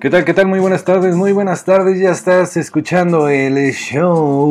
[0.00, 0.24] ¿Qué tal?
[0.24, 0.46] ¿Qué tal?
[0.46, 2.00] Muy buenas tardes, muy buenas tardes.
[2.00, 4.48] Ya estás escuchando el show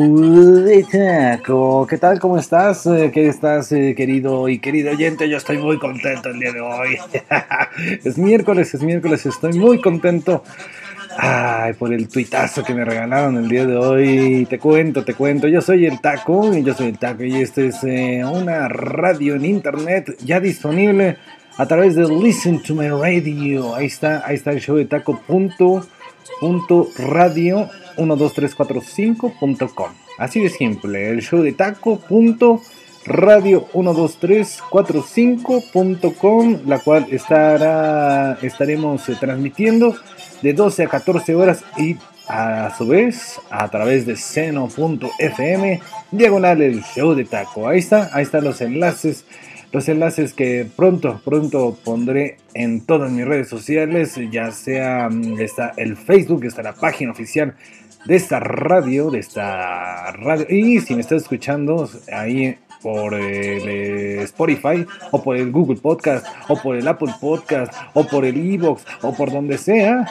[0.62, 1.86] de Taco.
[1.86, 2.20] ¿Qué tal?
[2.20, 2.84] ¿Cómo estás?
[2.84, 5.26] Eh, ¿Qué estás, eh, querido y querido oyente?
[5.26, 6.98] Yo estoy muy contento el día de hoy.
[8.04, 10.44] es miércoles, es miércoles, estoy muy contento.
[11.16, 14.46] Ay, por el tuitazo que me regalaron el día de hoy.
[14.50, 15.48] Te cuento, te cuento.
[15.48, 19.36] Yo soy el Taco, y yo soy el Taco, y este es eh, una radio
[19.36, 21.16] en internet ya disponible
[21.58, 23.74] a través de Listen to My Radio.
[23.74, 25.84] Ahí está, ahí está el show de taco punto,
[26.40, 29.90] punto radio 12345.com.
[30.18, 32.62] Así de simple, el show de taco punto
[33.04, 39.96] radio 12345.com, la cual estará, estaremos eh, transmitiendo
[40.42, 41.96] de 12 a 14 horas y
[42.28, 45.80] a su vez a través de seno.fm
[46.10, 47.66] diagonal el show de taco.
[47.66, 49.24] Ahí está, ahí están los enlaces
[49.72, 55.72] los enlaces que pronto, pronto pondré en todas mis redes sociales, ya sea mm, está
[55.76, 57.54] el Facebook, está la página oficial
[58.06, 60.46] de esta radio, de esta radio.
[60.48, 66.26] Y si me estás escuchando ahí por el eh, Spotify o por el Google Podcast
[66.48, 70.06] o por el Apple Podcast o por el Evox o por donde sea.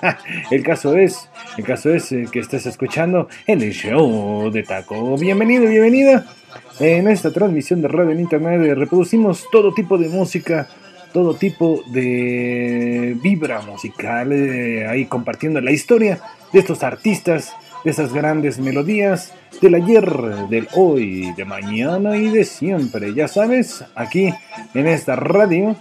[0.50, 5.16] el caso es, el caso es eh, que estés escuchando el show de Taco.
[5.18, 6.24] Bienvenido, bienvenida.
[6.80, 10.66] En esta transmisión de radio en internet reproducimos todo tipo de música,
[11.12, 16.20] todo tipo de vibra musical, eh, ahí compartiendo la historia
[16.50, 17.52] de estos artistas,
[17.84, 20.10] de esas grandes melodías del ayer,
[20.48, 23.12] del hoy, de mañana y de siempre.
[23.12, 24.32] Ya sabes, aquí
[24.72, 25.76] en esta radio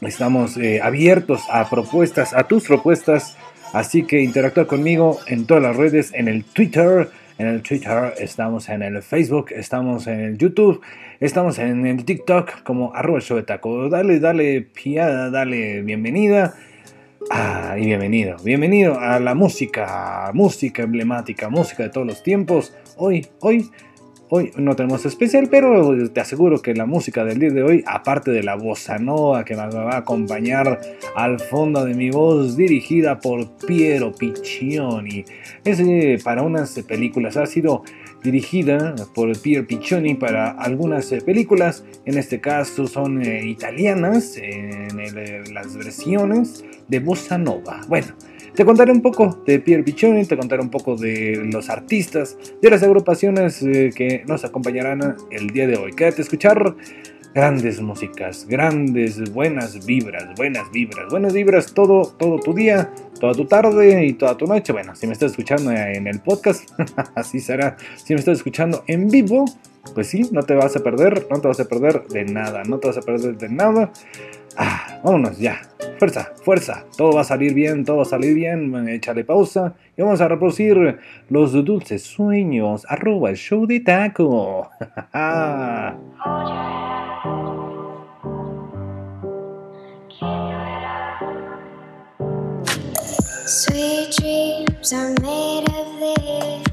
[0.00, 3.36] estamos eh, abiertos a propuestas, a tus propuestas.
[3.72, 8.68] Así que interactúa conmigo en todas las redes, en el Twitter, en el Twitter, estamos
[8.68, 10.80] en el Facebook, estamos en el YouTube,
[11.20, 13.88] estamos en el TikTok como arroba de taco.
[13.88, 16.54] Dale, dale piada, dale bienvenida.
[17.30, 22.74] Ah, y bienvenido, bienvenido a la música, música emblemática, música de todos los tiempos.
[22.96, 23.70] Hoy, hoy
[24.30, 28.30] Hoy no tenemos especial, pero te aseguro que la música del día de hoy, aparte
[28.30, 30.78] de la bossa nova que me va a acompañar
[31.16, 35.24] al fondo de mi voz, dirigida por Piero Piccioni,
[35.64, 37.84] es eh, para unas películas, ha sido
[38.22, 45.54] dirigida por Piero Piccioni para algunas eh, películas, en este caso son eh, italianas, en
[45.54, 47.80] las versiones de bossa nova.
[47.88, 48.08] Bueno.
[48.58, 52.68] Te contaré un poco de Pierre Piccioni, te contaré un poco de los artistas, de
[52.68, 55.92] las agrupaciones eh, que nos acompañarán el día de hoy.
[55.92, 56.74] Quédate a escuchar
[57.32, 63.44] grandes músicas, grandes, buenas vibras, buenas vibras, buenas vibras todo, todo tu día, toda tu
[63.44, 64.72] tarde y toda tu noche.
[64.72, 66.68] Bueno, si me estás escuchando en el podcast,
[67.14, 67.76] así será.
[67.94, 69.44] Si me estás escuchando en vivo,
[69.94, 72.78] pues sí, no te vas a perder, no te vas a perder de nada, no
[72.78, 73.92] te vas a perder de nada.
[74.60, 75.60] Ah, vámonos ya.
[76.00, 76.84] Fuerza, fuerza.
[76.96, 78.88] Todo va a salir bien, todo va a salir bien.
[78.88, 80.98] Échale pausa y vamos a reproducir
[81.30, 82.84] los dulces sueños.
[82.88, 84.68] Arroba el show de taco.
[93.46, 96.66] Sweet dreams are made of this.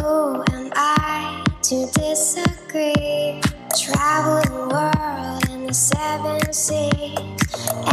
[0.00, 3.40] Who am I to disagree?
[3.76, 6.90] Travel the world the seven seas.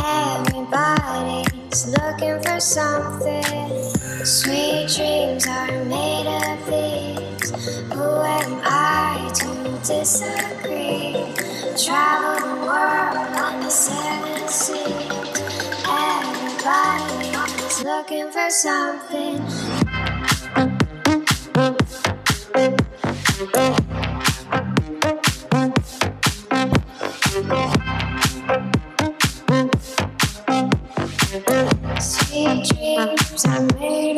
[0.03, 3.93] Everybody's looking for something.
[4.25, 7.51] Sweet dreams are made of these.
[7.93, 9.49] Who am I to
[9.85, 11.13] disagree?
[11.77, 15.37] Travel the world on the seven seas.
[15.85, 19.37] Everybody's looking for something.
[33.37, 34.16] times I made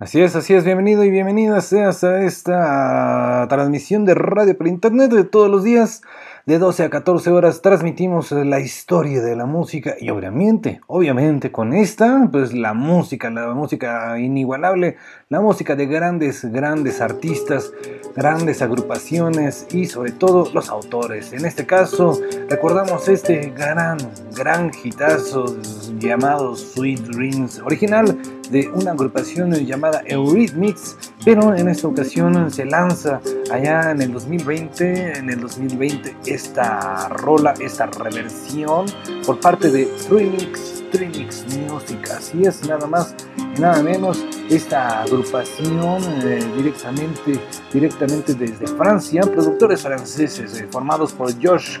[0.00, 5.12] Así es, así es, bienvenido y bienvenida seas a esta transmisión de radio por internet
[5.12, 6.02] de todos los días
[6.46, 11.72] de 12 a 14 horas transmitimos la historia de la música y obviamente, obviamente con
[11.72, 14.98] esta, pues la música, la música inigualable,
[15.30, 17.72] la música de grandes, grandes artistas,
[18.14, 21.32] grandes agrupaciones y sobre todo los autores.
[21.32, 22.20] En este caso,
[22.50, 23.96] recordamos este gran,
[24.36, 25.56] gran hitazo
[25.98, 28.18] llamado Sweet Dreams, original
[28.54, 33.20] de una agrupación llamada Eurythmics, pero en esta ocasión se lanza
[33.50, 38.86] allá en el 2020, en el 2020 esta rola, esta reversión
[39.26, 43.16] por parte de Trinix, Trinix Music, así es nada más
[43.56, 47.40] y nada menos esta agrupación eh, directamente,
[47.72, 51.78] directamente desde Francia, productores franceses eh, formados por Josh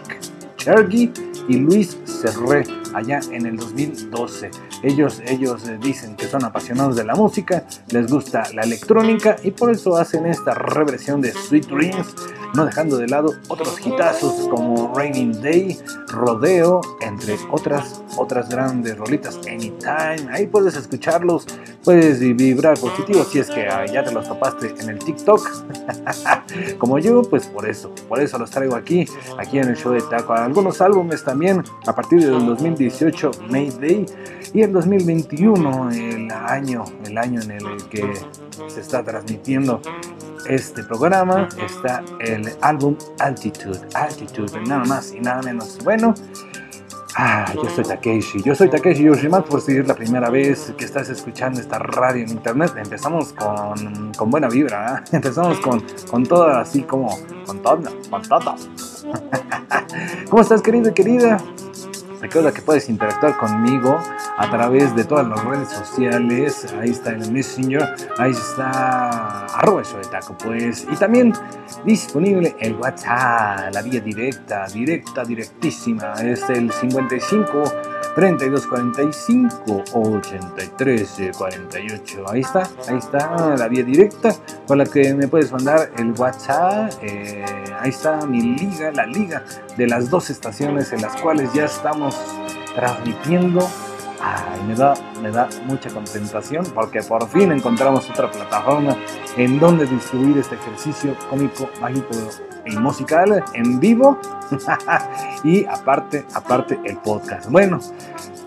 [0.56, 1.12] Chergy
[1.48, 2.64] y Luis Serré
[2.94, 4.50] allá en el 2012.
[4.82, 9.50] Ellos, ellos eh, dicen que son apasionados de la música, les gusta la electrónica y
[9.50, 12.14] por eso hacen esta reversión de Sweet Dreams,
[12.54, 19.38] no dejando de lado otros hitazos como Raining Day, Rodeo, entre otras, otras grandes rolitas
[19.48, 20.28] Anytime.
[20.30, 21.46] Ahí puedes escucharlos,
[21.82, 25.50] puedes vibrar positivo si es que ah, ya te los topaste en el TikTok.
[26.78, 29.06] como yo, pues por eso, por eso los traigo aquí,
[29.38, 30.32] aquí en el show de Taco.
[30.32, 31.33] Algunos álbumes también
[31.86, 34.06] a partir del 2018, Mayday,
[34.52, 38.12] y el 2021, el año, el año en el que
[38.68, 39.80] se está transmitiendo
[40.48, 45.78] este programa, está el álbum Altitude, Altitude, nada más y nada menos.
[45.82, 46.14] Bueno,
[47.16, 50.84] Ah, yo soy Takeshi, yo soy Takeshi Yoshimatsu por si es la primera vez que
[50.84, 52.72] estás escuchando esta radio en internet.
[52.76, 55.08] Empezamos con, con buena vibra, ¿eh?
[55.16, 55.80] empezamos con,
[56.10, 57.16] con todo así como,
[57.46, 58.56] con todo, con todo.
[60.28, 61.38] ¿Cómo estás querido y querida?
[62.24, 63.98] Recuerda que puedes interactuar conmigo
[64.38, 66.74] a través de todas las redes sociales.
[66.80, 70.86] Ahí está el Messenger, ahí está arroba eso de taco, pues.
[70.90, 71.34] Y también
[71.84, 76.14] disponible el WhatsApp, la vía directa, directa, directísima.
[76.14, 77.62] Es el 55
[78.14, 82.24] 3245 83 48.
[82.28, 84.34] Ahí está, ahí está la vía directa
[84.66, 86.92] con la que me puedes mandar el WhatsApp.
[87.02, 87.44] Eh,
[87.80, 89.44] ahí está mi liga, la liga
[89.76, 92.16] de las dos estaciones en las cuales ya estamos
[92.74, 93.68] transmitiendo.
[94.26, 98.96] Ay, me da, me da mucha contentación porque por fin encontramos otra plataforma
[99.36, 102.14] en donde distribuir este ejercicio cómico, mágico
[102.64, 104.18] y musical en vivo
[105.44, 107.50] y aparte, aparte el podcast.
[107.50, 107.78] Bueno,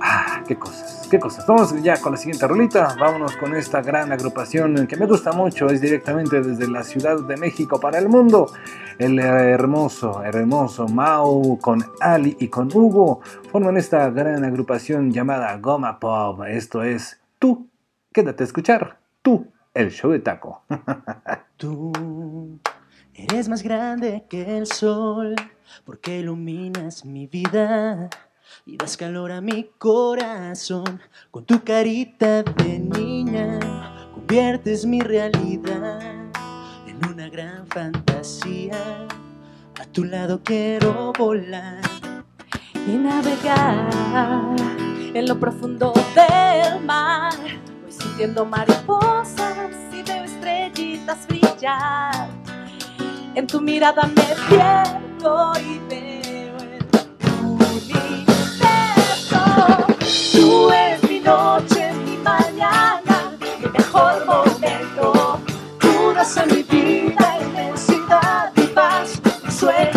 [0.01, 1.45] ah, qué cosas, qué cosas.
[1.47, 2.95] Vamos ya con la siguiente rolita.
[2.99, 5.67] Vámonos con esta gran agrupación que me gusta mucho.
[5.67, 8.51] Es directamente desde la Ciudad de México para el mundo.
[8.97, 13.21] El hermoso, hermoso Mau con Ali y con Hugo
[13.51, 16.43] forman esta gran agrupación llamada Goma Pop.
[16.47, 17.67] Esto es tú.
[18.11, 18.97] Quédate a escuchar.
[19.21, 20.63] Tú, el show de taco.
[21.57, 21.91] tú
[23.17, 25.33] Eres más grande que el sol,
[25.85, 28.11] porque iluminas mi vida
[28.67, 30.99] y das calor a mi corazón.
[31.31, 33.59] Con tu carita de niña,
[34.13, 36.01] conviertes mi realidad
[36.85, 39.07] en una gran fantasía.
[39.79, 41.81] A tu lado quiero volar
[42.85, 44.55] y navegar
[45.13, 47.33] en lo profundo del mar.
[47.83, 52.29] Voy sintiendo mariposas y veo estrellitas brillar
[53.37, 56.06] en tu mirada me pierdo y veo
[60.57, 65.39] Tú eres mi noche, mi mañana, mi mejor momento.
[65.77, 69.96] Tú a mi vida inmensidad y paz, mi sueño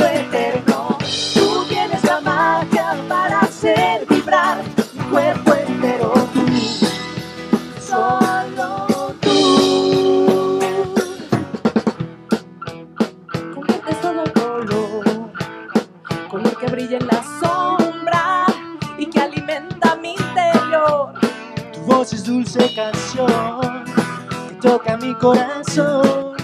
[22.12, 23.90] es dulce canción
[24.61, 26.37] toca mi corazón.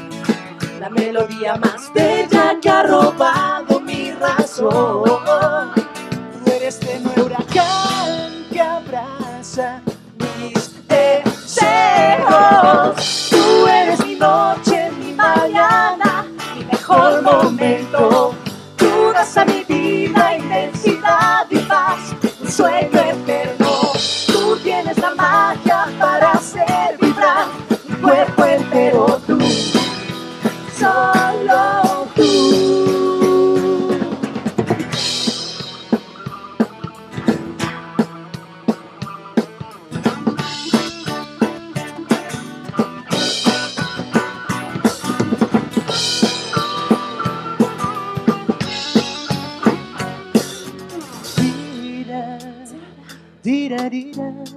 [0.80, 5.04] La melodía más bella que ha robado mi razón.
[6.44, 9.80] Tú eres este huracán que abraza
[10.18, 11.37] mis deseos.
[13.30, 18.35] Tú eres mi noche, mi mañana, mi mejor momento.
[18.76, 23.65] Tú das a mi vida intensidad y paz, un sueño eterno.
[25.06, 27.46] La magia para hacer vibrar
[27.88, 29.20] mi cuerpo entero.
[29.25, 29.38] Tú,
[30.76, 32.26] solo tú.
[51.36, 52.38] Tira,
[53.42, 54.55] tira, tira,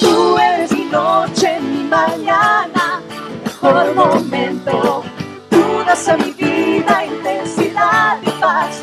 [0.00, 3.00] Tú eres mi noche, mi mañana,
[3.44, 5.04] mejor momento.
[5.48, 8.82] Tú das a mi vida intensidad y paz,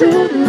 [0.00, 0.48] Solo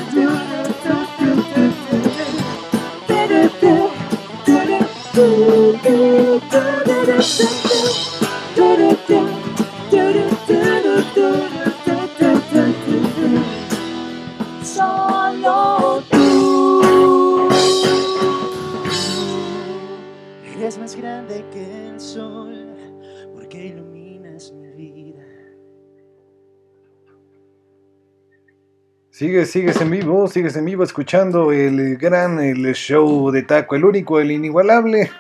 [16.10, 17.50] tú.
[20.56, 22.56] Eres más grande que el sol
[23.34, 23.91] porque iluminas
[29.22, 33.86] Sigues, sigues en vivo, sigues en vivo escuchando el gran el show de Taco, el
[33.86, 35.12] único, el inigualable.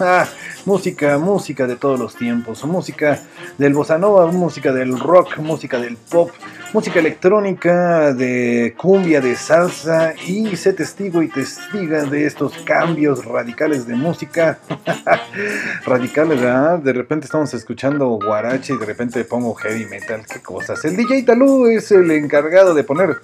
[0.64, 3.20] música, música de todos los tiempos, música
[3.58, 6.30] del bossa nova, música del rock, música del pop,
[6.72, 13.86] música electrónica, de cumbia, de salsa y sé testigo y testiga de estos cambios radicales
[13.86, 14.58] de música.
[15.84, 16.78] radicales, ¿verdad?
[16.78, 20.84] De repente estamos escuchando guarache y de repente pongo heavy metal, qué cosas.
[20.84, 23.20] El DJ Talú es el encargado de poner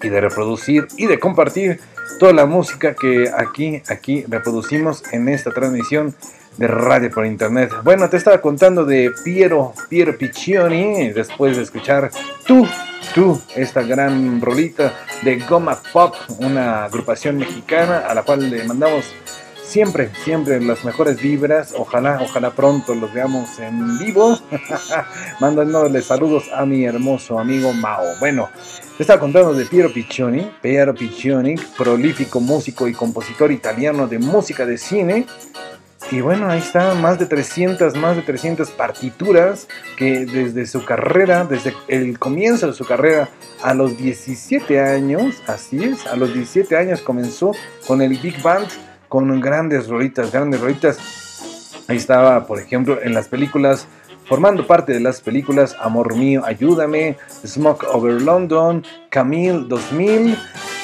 [0.00, 1.80] y de reproducir y de compartir
[2.20, 6.14] toda la música que aquí, aquí reproducimos en esta transmisión
[6.58, 7.72] de radio por internet.
[7.84, 12.10] Bueno, te estaba contando de Piero, Piero Piccioni, después de escuchar
[12.46, 12.66] Tú,
[13.14, 19.06] Tú, esta gran rolita de Goma Pop, una agrupación mexicana a la cual le mandamos
[19.68, 21.74] siempre, siempre las mejores vibras.
[21.76, 24.38] Ojalá, ojalá pronto los veamos en vivo.
[25.40, 28.04] Mandándole saludos a mi hermoso amigo Mao.
[28.18, 28.48] Bueno,
[28.96, 30.50] te estaba contando de Piero Piccioni.
[30.60, 35.26] Piero Piccioni, prolífico músico y compositor italiano de música de cine.
[36.10, 41.44] Y bueno, ahí está, más de 300, más de 300 partituras que desde su carrera,
[41.44, 43.28] desde el comienzo de su carrera
[43.62, 47.52] a los 17 años, así es, a los 17 años comenzó
[47.86, 48.68] con el Big Band,
[49.08, 51.84] con grandes rolitas, grandes rolitas.
[51.88, 53.86] Ahí estaba, por ejemplo, en las películas,
[54.28, 57.16] formando parte de las películas Amor Mío, Ayúdame,
[57.46, 60.36] Smoke Over London, Camille 2000,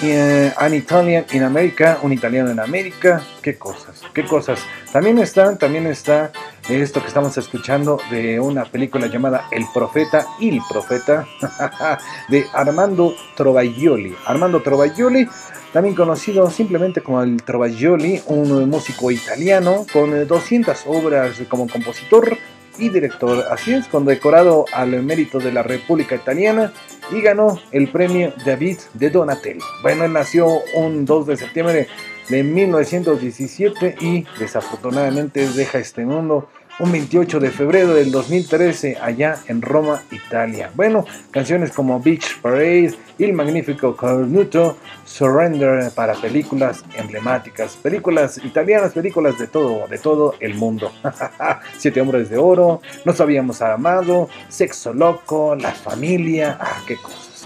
[0.03, 4.61] eh, An Italian in America, Un Italiano en América, qué cosas, qué cosas.
[4.93, 6.33] También está, también está
[6.69, 11.27] esto que estamos escuchando de una película llamada El Profeta, Il Profeta,
[12.29, 14.17] de Armando Trovaglioli.
[14.25, 15.29] Armando Trovaglioli
[15.75, 22.39] también conocido simplemente como el Trovaglioli, un músico italiano con 200 obras como compositor
[22.79, 23.45] y director.
[23.51, 26.73] Así es, condecorado al mérito de la República Italiana
[27.13, 29.65] y ganó el premio David de Donatello.
[29.83, 31.89] Bueno, nació un 2 de septiembre
[32.29, 36.49] de 1917 y desafortunadamente deja este mundo
[36.81, 40.71] un 28 de febrero del 2013 allá en Roma, Italia.
[40.75, 49.39] Bueno, canciones como Beach Parade, Il Magnifico Cornuto, Surrender para películas emblemáticas, películas italianas, películas
[49.39, 50.93] de todo, de todo el mundo.
[51.79, 56.97] Siete hombres de oro, Nos habíamos amado, Sexo loco, La familia, ah, qué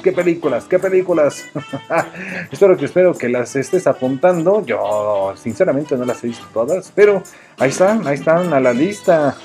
[0.02, 1.44] qué películas, qué películas.
[2.50, 4.64] espero que espero que las estés apuntando.
[4.64, 7.22] Yo sinceramente no las he visto todas, pero
[7.58, 9.36] ahí están, ahí están a la lista.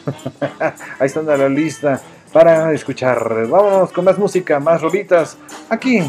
[0.99, 3.47] ahí están a la lista para escuchar.
[3.47, 5.37] Vámonos con más música, más rolitas
[5.69, 6.01] aquí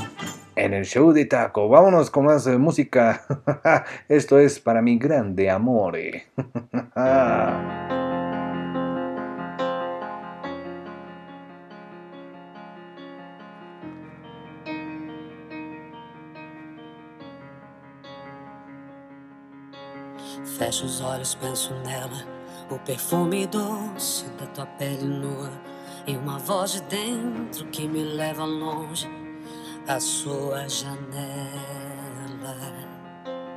[0.56, 1.68] en el show de Taco.
[1.68, 3.24] Vámonos con más eh, música.
[4.08, 6.26] Esto es para mi grande amore.
[20.58, 22.25] Fecho os olhos, penso nela.
[22.70, 25.50] O perfume doce da tua pele nua.
[26.06, 29.08] E uma voz de dentro que me leva longe.
[29.88, 31.84] A sua janela.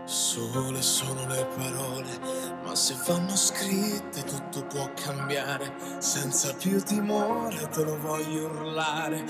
[0.08, 2.20] Sole sono le parole,
[2.64, 5.70] ma se vanno scritte tutto può cambiare.
[6.00, 9.26] Senza più timore te lo voglio urlare,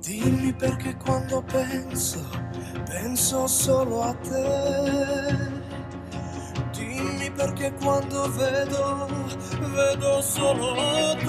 [0.00, 2.24] Dimmi perché quando penso,
[2.86, 4.46] penso solo a te.
[6.72, 9.06] Dimmi perché quando vedo,
[9.74, 10.74] vedo solo
[11.16, 11.26] te.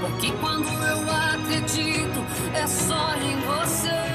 [0.00, 2.20] Porque quando eu acredito
[2.54, 4.11] é só em você.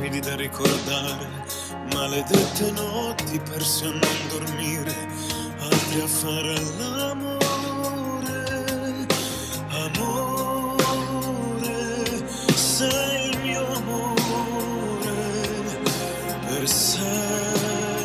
[0.00, 1.28] Stupidi da ricordare,
[1.92, 4.94] maledette notti perse a non dormire,
[5.60, 8.46] altri a fare l'amore,
[9.84, 10.96] amore,
[12.54, 15.12] sei il mio amore,
[16.46, 17.98] per sempre,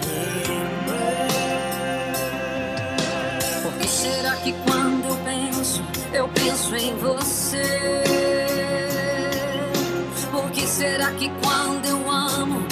[0.00, 0.48] per
[0.86, 1.32] me.
[3.62, 8.05] Por que será que quando penso, eu penso em você?
[10.76, 12.62] Será que quando eu amo,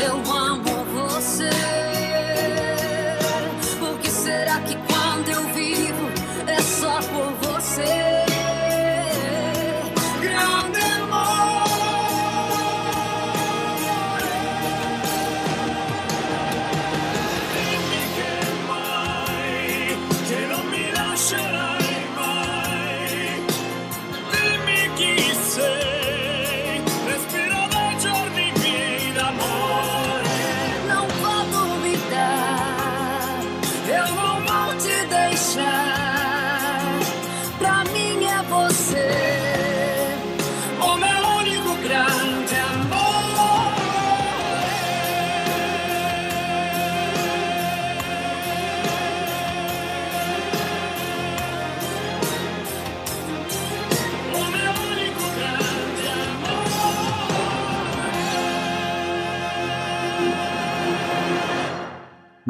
[0.00, 0.45] eu amo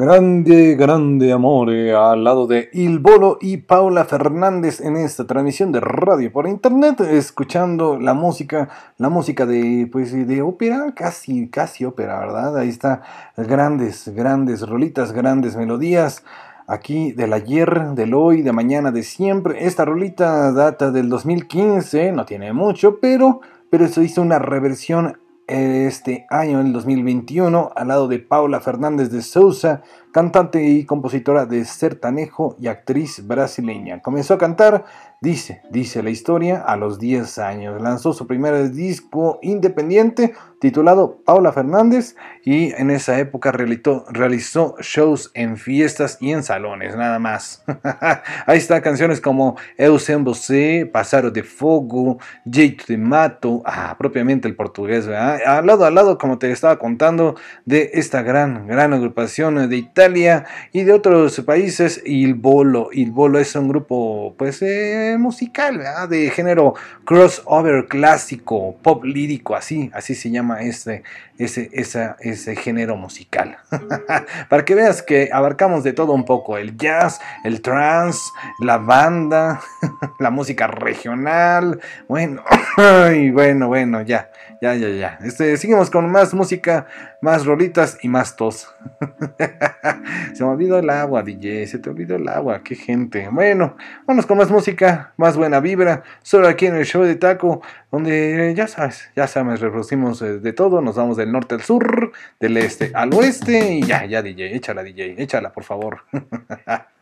[0.07, 5.81] Grande, grande amore al lado de Il Bolo y Paula Fernández en esta transmisión de
[5.81, 12.21] radio por internet, escuchando la música, la música de, pues, de ópera, casi, casi ópera,
[12.21, 12.57] ¿verdad?
[12.57, 13.01] Ahí está,
[13.35, 16.23] grandes, grandes rolitas, grandes melodías.
[16.67, 19.65] Aquí del ayer, del hoy, de mañana, de siempre.
[19.65, 26.27] Esta rolita data del 2015, no tiene mucho, pero, pero se hizo una reversión este
[26.29, 29.81] año, en el 2021, al lado de Paula Fernández de Souza,
[30.11, 34.01] cantante y compositora de sertanejo y actriz brasileña.
[34.01, 34.85] Comenzó a cantar,
[35.21, 37.81] dice, dice la historia, a los 10 años.
[37.81, 45.31] Lanzó su primer disco independiente titulado Paula Fernández y en esa época realizó, realizó shows
[45.33, 47.63] en fiestas y en salones, nada más.
[48.45, 52.17] Ahí está canciones como Eu Sem Você, Pasaro de Fogo,
[52.49, 55.39] Jeito de Mato, ah, propiamente el portugués, ¿verdad?
[55.45, 60.45] Al lado, al lado, como te estaba contando, de esta gran, gran agrupación de Italia
[60.71, 62.89] y de otros países, Il Bolo.
[62.93, 66.09] Il Bolo es un grupo, pues, eh, musical, ¿verdad?
[66.09, 66.73] De género
[67.05, 71.03] crossover clásico, pop lírico, así, así se llama ese,
[71.37, 73.57] ese, esa, ese género musical.
[74.49, 79.61] Para que veas que abarcamos de todo un poco, el jazz, el trance, la banda,
[80.19, 82.43] la música regional, bueno,
[83.15, 84.31] y bueno, bueno, ya,
[84.61, 85.19] ya, ya, ya.
[85.23, 86.87] Este, seguimos con más música,
[87.21, 88.73] más rolitas y más tos.
[90.33, 93.27] Se me olvidó el agua, DJ, se te olvidó el agua, qué gente.
[93.31, 97.61] Bueno, vamos con más música, más buena vibra, solo aquí en el show de Taco,
[97.91, 102.11] donde ya sabes, ya sabes, reproducimos eh, de todo, nos vamos del norte al sur,
[102.39, 106.01] del este al oeste, y ya, ya, DJ, échala, DJ, échala, por favor.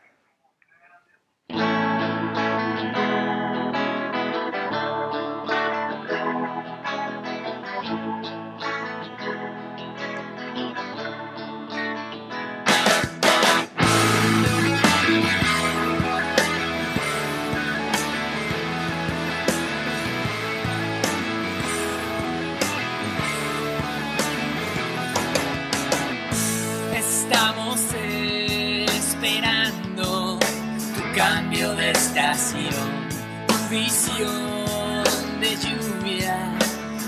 [33.75, 36.37] de lluvia,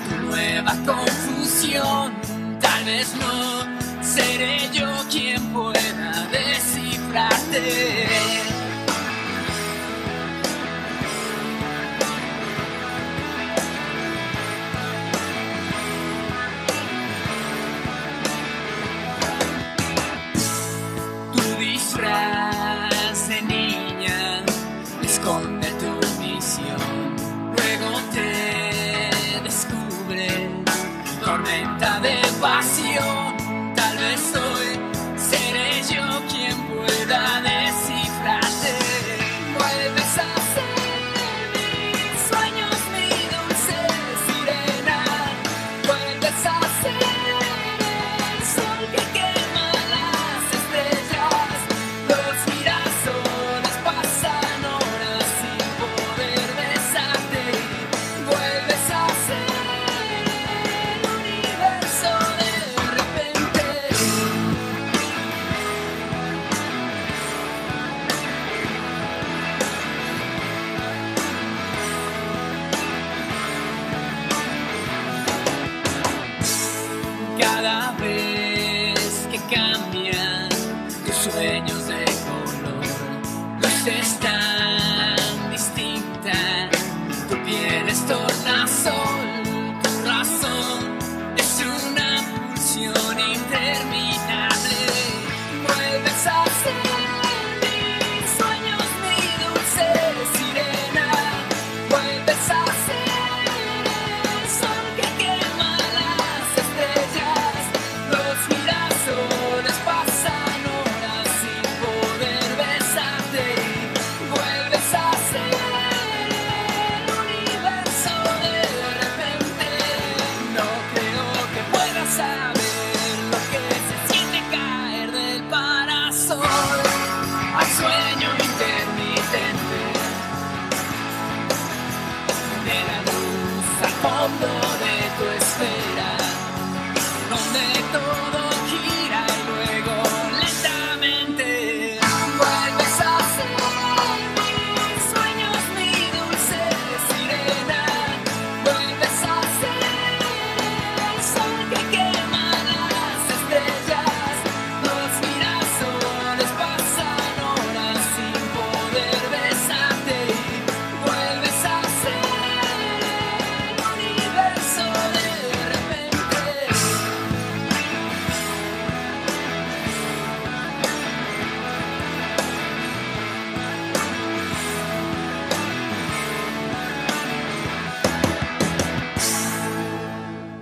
[0.10, 2.14] tu nueva confusión.
[2.60, 7.68] Tal vez no seré yo quien pueda descifrarte.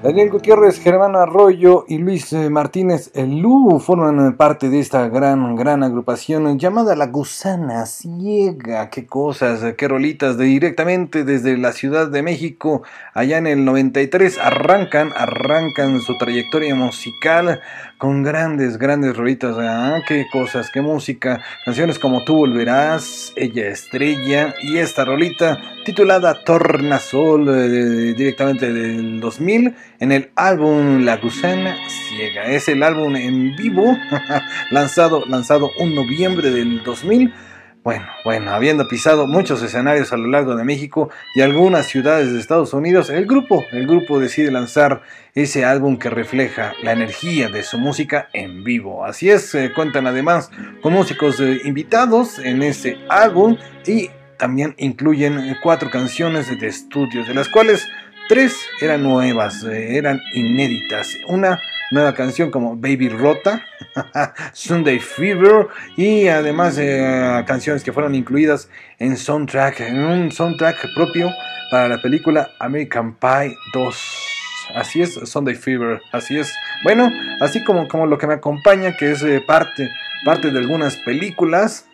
[0.06, 5.82] Daniel Gutiérrez, Germán Arroyo y Luis eh, Martínez Lu forman parte de esta gran, gran
[5.82, 8.92] agrupación llamada La Gusana Ciega.
[8.92, 12.84] Qué cosas, qué rolitas de directamente desde la Ciudad de México,
[13.16, 17.62] allá en el 93, arrancan, arrancan su trayectoria musical
[17.98, 19.56] con grandes, grandes rolitas.
[19.60, 21.42] Ah, qué cosas, qué música.
[21.64, 29.76] Canciones como Tú Volverás, Ella Estrella y esta rolita titulada Tornasol, eh, directamente del 2000
[30.00, 32.46] en el álbum La Gusana Ciega.
[32.46, 33.98] Es el álbum en vivo
[34.72, 37.34] lanzado, lanzado un noviembre del 2000.
[37.86, 42.40] Bueno, bueno, habiendo pisado muchos escenarios a lo largo de México y algunas ciudades de
[42.40, 45.04] Estados Unidos, el grupo, el grupo decide lanzar
[45.36, 49.06] ese álbum que refleja la energía de su música en vivo.
[49.06, 50.50] Así es, eh, cuentan además
[50.82, 57.36] con músicos eh, invitados en ese álbum y también incluyen cuatro canciones de estudio, de
[57.36, 57.88] las cuales
[58.28, 61.16] Tres eran nuevas, eh, eran inéditas.
[61.28, 61.60] Una
[61.92, 63.64] nueva canción como Baby Rota,
[64.54, 71.30] Sunday Fever y además eh, canciones que fueron incluidas en soundtrack, en un soundtrack propio
[71.70, 74.32] para la película American Pie 2.
[74.74, 76.52] Así es, Sunday Fever, así es.
[76.84, 77.12] Bueno,
[77.42, 79.88] así como, como lo que me acompaña, que es eh, parte,
[80.26, 81.86] parte de algunas películas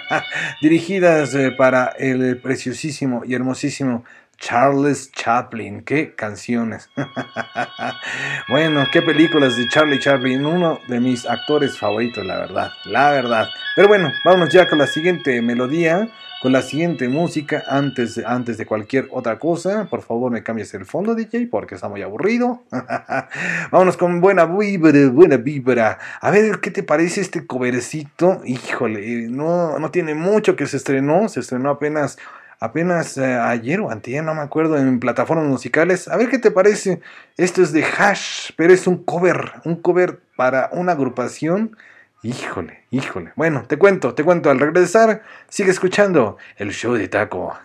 [0.62, 4.04] dirigidas para el preciosísimo y hermosísimo
[4.42, 5.82] Charles Chaplin.
[5.82, 6.90] Qué canciones.
[8.48, 10.44] bueno, qué películas de Charlie Chaplin.
[10.44, 12.72] Uno de mis actores favoritos, la verdad.
[12.84, 13.48] La verdad.
[13.76, 16.10] Pero bueno, vámonos ya con la siguiente melodía
[16.42, 19.86] con la siguiente música antes, antes de cualquier otra cosa.
[19.88, 22.64] Por favor, me cambies el fondo, DJ, porque está muy aburrido.
[23.70, 26.00] Vámonos con buena vibra, buena vibra.
[26.20, 28.40] A ver, ¿qué te parece este covercito?
[28.44, 31.28] Híjole, no, no tiene mucho que se estrenó.
[31.28, 32.18] Se estrenó apenas
[32.62, 36.08] apenas eh, ayer o antier, no me acuerdo, en plataformas musicales.
[36.08, 37.00] A ver qué te parece.
[37.36, 41.76] Esto es de Hash, pero es un cover, un cover para una agrupación
[42.24, 43.32] Híjole, híjole.
[43.34, 44.48] Bueno, te cuento, te cuento.
[44.48, 47.58] Al regresar, sigue escuchando el show de Taco.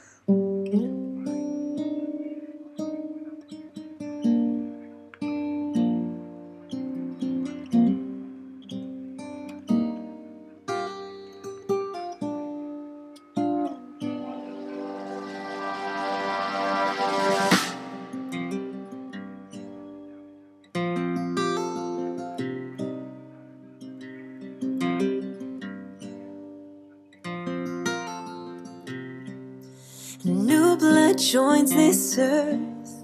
[32.17, 33.03] Earth,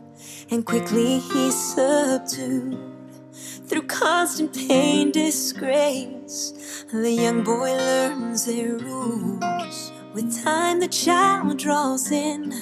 [0.49, 2.77] and quickly he's subdued.
[3.67, 9.91] Through constant pain, disgrace, the young boy learns their rules.
[10.13, 12.53] With time, the child draws in.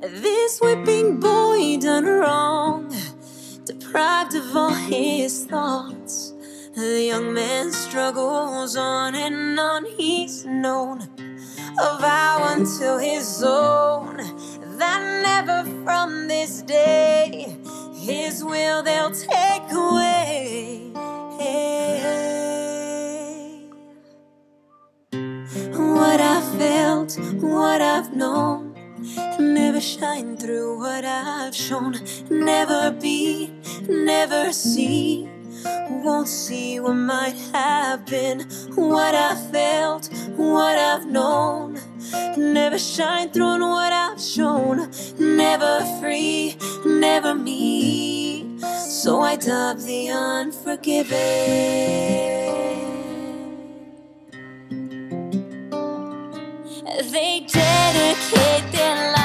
[0.00, 2.94] This whipping boy done wrong,
[3.64, 6.34] deprived of all his thoughts.
[6.74, 9.84] The young man struggles on and on.
[9.84, 11.02] He's known
[11.80, 14.20] a vow until his own
[14.80, 17.56] that never from this day
[17.94, 20.90] his will they'll take away.
[25.72, 28.74] What I felt, what I've known,
[29.38, 31.96] never shine through what I've shown,
[32.30, 33.52] never be,
[33.88, 35.28] never see.
[36.02, 38.40] Won't see what might have been,
[38.74, 41.80] what I felt, what I've known
[42.36, 44.90] Never shine through what I've shown.
[45.18, 48.58] Never free, never me.
[48.78, 51.10] So I dub the unforgiven.
[57.12, 59.19] They dedicate their lives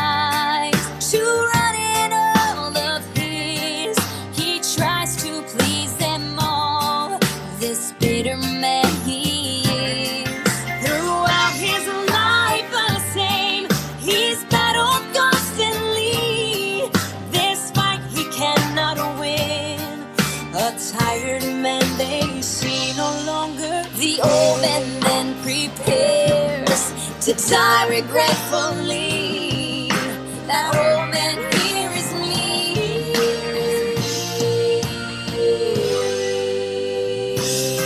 [27.45, 29.89] to die regretfully.
[30.47, 31.13] That old
[31.53, 32.43] here is me.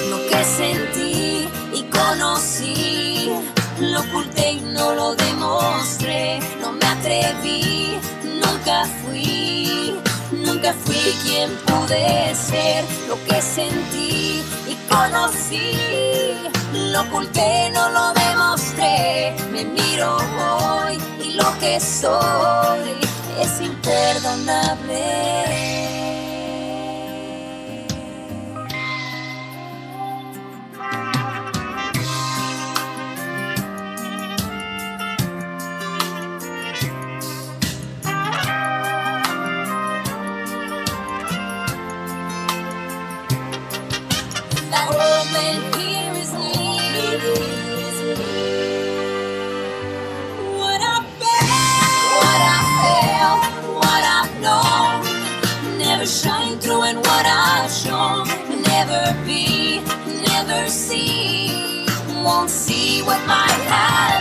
[0.09, 3.31] Lo que sentí y conocí,
[3.79, 6.39] lo oculté y no lo demostré.
[6.61, 9.95] No me atreví, nunca fui.
[10.31, 14.08] Nunca fui quien pude ser lo que sentí
[14.89, 15.71] conocí.
[16.73, 19.35] Lo oculté, no lo demostré.
[19.51, 22.97] Me miro hoy y lo que soy
[23.39, 25.88] es imperdonable.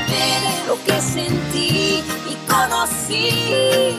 [0.08, 0.66] Been.
[0.66, 3.96] Lo que sentí y conocí,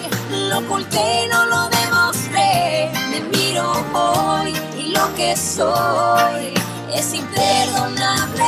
[0.49, 2.91] lo oculté y no lo demostré.
[3.09, 6.53] Me miro hoy y lo que soy
[6.93, 8.43] es imperdonable.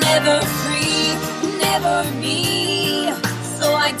[0.00, 1.14] Never free,
[1.60, 3.12] never me.
[3.58, 3.92] So I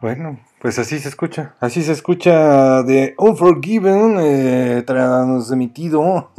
[0.00, 1.56] Bueno, pues así se escucha.
[1.58, 6.30] Así se escucha de Unforgiven, eh, transmitido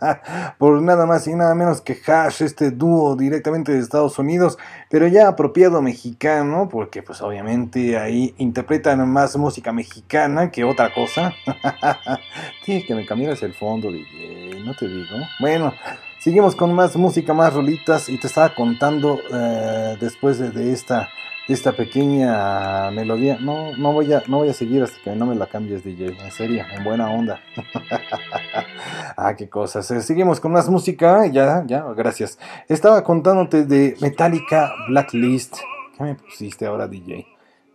[0.58, 4.56] por nada más y nada menos que Hash, este dúo directamente de Estados Unidos,
[4.88, 11.34] pero ya apropiado mexicano, porque pues obviamente ahí interpretan más música mexicana que otra cosa.
[12.64, 15.16] Tienes que me cambias el fondo, DJ, no te digo.
[15.40, 15.74] Bueno,
[16.20, 21.10] seguimos con más música, más rolitas y te estaba contando eh, después de esta
[21.48, 23.38] esta pequeña melodía.
[23.40, 26.16] No, no voy a, no voy a seguir hasta que no me la cambies, DJ.
[26.24, 27.40] En serio, en buena onda.
[29.16, 29.90] ah, qué cosas.
[29.90, 31.26] Eh, seguimos con más música.
[31.26, 32.38] Ya, ya, gracias.
[32.68, 35.58] Estaba contándote de Metallica Blacklist.
[35.96, 37.26] ¿Qué me pusiste ahora, DJ?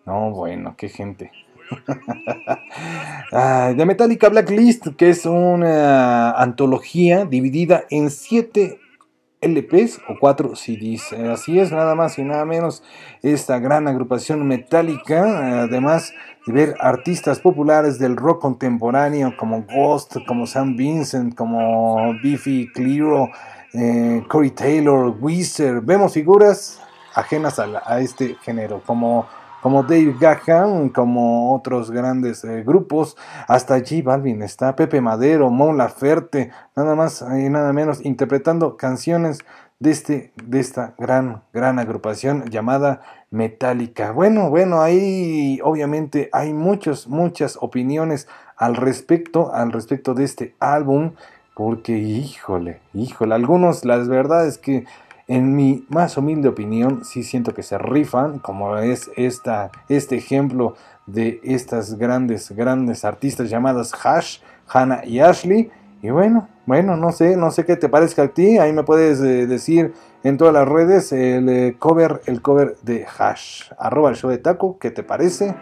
[0.05, 1.31] No, bueno, qué gente.
[3.31, 8.79] ah, de Metallica Blacklist, que es una antología dividida en siete
[9.41, 11.13] LPs o cuatro CDs.
[11.13, 12.83] Así es, nada más y nada menos
[13.21, 16.13] esta gran agrupación metálica, además
[16.45, 23.29] de ver artistas populares del rock contemporáneo como Ghost, como Sam Vincent, como Biffy Clyro,
[23.73, 26.81] eh, Corey Taylor, Weezer, vemos figuras
[27.13, 29.27] ajenas a, a este género, como
[29.61, 33.17] como Dave Gahan, como otros grandes eh, grupos,
[33.47, 39.39] hasta G Balvin está, Pepe Madero, Mon Laferte, nada más y nada menos, interpretando canciones
[39.79, 44.11] de, este, de esta gran, gran agrupación llamada Metallica.
[44.11, 51.11] Bueno, bueno, ahí obviamente hay muchas, muchas opiniones al respecto, al respecto de este álbum,
[51.53, 54.85] porque híjole, híjole, algunos, las verdades que
[55.29, 60.75] en mi más humilde opinión, sí siento que se rifan, como es esta, este ejemplo
[61.05, 65.71] de estas grandes, grandes artistas llamadas Hash, Hannah y Ashley.
[66.01, 68.57] Y bueno, bueno, no sé, no sé qué te parezca a ti.
[68.57, 73.05] Ahí me puedes eh, decir en todas las redes el eh, cover, el cover de
[73.05, 73.69] Hash.
[73.77, 75.53] Arroba el show de taco, ¿qué te parece?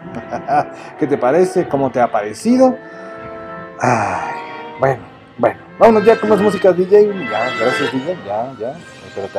[0.98, 1.68] ¿Qué te parece?
[1.68, 2.74] ¿Cómo te ha parecido?
[3.80, 4.34] Ay,
[4.80, 5.02] bueno,
[5.36, 5.60] bueno.
[5.78, 7.08] Vámonos ya con más música, DJ.
[7.30, 8.16] Ya, gracias, DJ.
[8.24, 9.38] Ya, ya pero te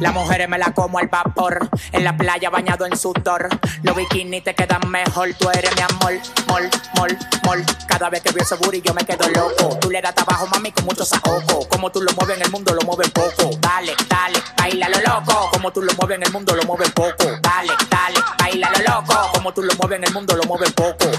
[0.00, 1.68] Las mujeres me la como al vapor.
[1.92, 3.48] En la playa bañado en sudor.
[3.82, 5.34] Los bikinis te quedan mejor.
[5.34, 6.12] Tú eres mi amor.
[6.46, 7.64] Mol, mol, mol.
[7.86, 9.76] Cada vez que veo ese booty yo me quedo loco.
[9.80, 11.68] Tú le das trabajo, mami, con mucho saoco.
[11.68, 13.50] Como tú lo mueves en el mundo, lo mueves poco.
[13.60, 15.50] Dale, dale, baila lo loco.
[15.52, 17.24] Como tú lo mueves en el mundo, lo mueves poco.
[17.42, 19.30] Dale, dale, baila lo loco.
[19.34, 21.10] Como tú lo mueves en el mundo, lo mueves poco.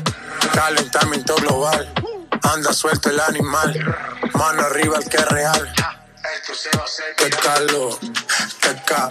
[0.54, 1.92] Calentamiento global.
[2.44, 3.74] Anda suelto el animal.
[4.34, 5.74] Mano arriba el que es real.
[7.18, 7.98] Qué calor,
[8.62, 9.10] qué ca,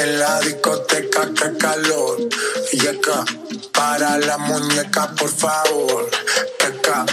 [0.00, 2.16] en la discoteca, qué calor.
[3.72, 6.08] Para la muñeca, por favor.
[6.58, 7.04] Qué ca,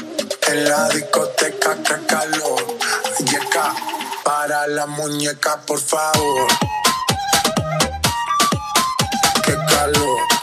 [0.48, 2.78] en la discoteca, qué calor.
[3.20, 3.74] Yeca,
[4.24, 6.48] para la muñeca, por favor.
[9.44, 10.41] Qué calor.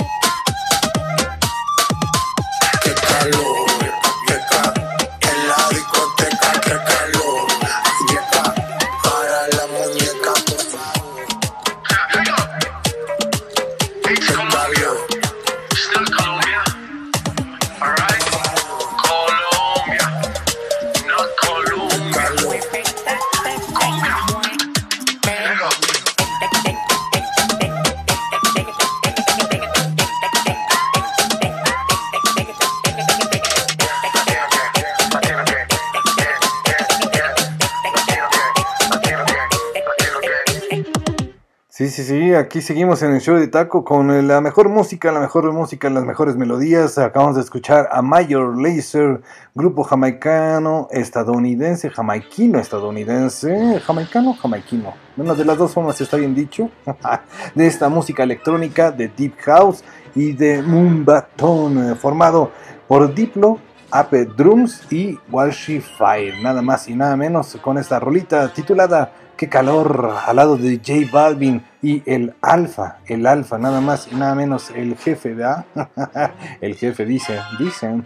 [41.79, 45.21] Sí, sí, sí, aquí seguimos en el show de Taco con la mejor música, la
[45.21, 46.99] mejor música, las mejores melodías.
[46.99, 49.21] Acabamos de escuchar a Major Lazer,
[49.55, 54.93] grupo jamaicano, estadounidense, jamaiquino, estadounidense, jamaicano, jamaiquino.
[55.15, 56.69] Bueno, de las dos formas está bien dicho.
[57.55, 59.85] de esta música electrónica de Deep House
[60.17, 62.51] y de Moonbaton, eh, formado
[62.89, 63.61] por Diplo,
[63.93, 66.43] Ape Drums y Walshy Fire.
[66.43, 71.09] Nada más y nada menos con esta rolita titulada Qué calor al lado de J
[71.13, 75.65] Balvin y el Alfa, el Alfa, nada más y nada menos el jefe, ¿verdad?
[76.61, 78.05] el jefe dice, dicen.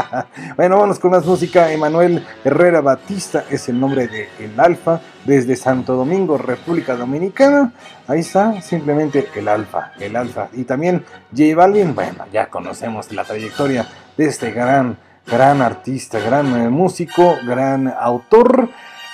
[0.56, 1.72] bueno, vamos con más música.
[1.72, 7.72] Emanuel Herrera Batista es el nombre de el Alfa desde Santo Domingo, República Dominicana.
[8.06, 10.46] Ahí está, simplemente el Alfa, el Alfa.
[10.52, 11.04] Y también
[11.36, 13.84] J Balvin, bueno, ya conocemos la trayectoria
[14.16, 18.70] de este gran, gran artista, gran eh, músico, gran autor.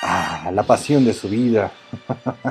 [0.06, 1.72] Ah, la pasión de su vida.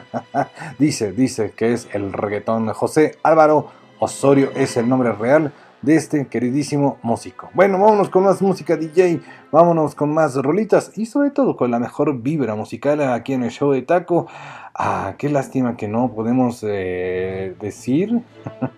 [0.79, 2.67] dice, dice que es el reggaetón.
[2.73, 5.53] José Álvaro Osorio es el nombre real
[5.83, 7.49] de este queridísimo músico.
[7.53, 9.19] Bueno, vámonos con más música DJ,
[9.51, 13.51] vámonos con más rolitas y sobre todo con la mejor vibra musical aquí en el
[13.51, 14.25] show de Taco.
[14.73, 18.21] Ah, qué lástima que no podemos eh, decir.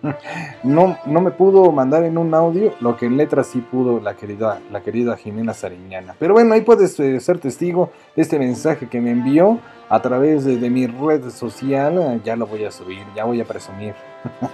[0.62, 4.14] no, no me pudo mandar en un audio lo que en letras sí pudo la
[4.14, 6.14] querida, la querida Jimena Sariñana.
[6.18, 10.44] Pero bueno, ahí puedes eh, ser testigo de este mensaje que me envió a través
[10.44, 11.98] de, mi red social.
[12.02, 13.94] Ah, Ya lo voy a subir, ya voy a presumir.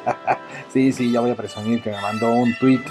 [0.72, 2.82] sí, sí, ya voy a presumir que me mandó un tweet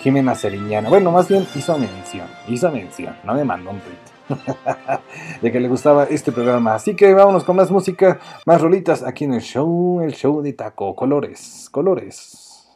[0.00, 0.88] Jimena Sariñana.
[0.88, 4.10] Bueno, más bien hizo mención, hizo mención, no me mandó un tweet.
[5.42, 6.74] de que le gustaba este programa.
[6.74, 10.52] Así que vámonos con más música, más rolitas aquí en el show, el show de
[10.52, 10.94] Taco.
[10.94, 12.68] Colores, colores.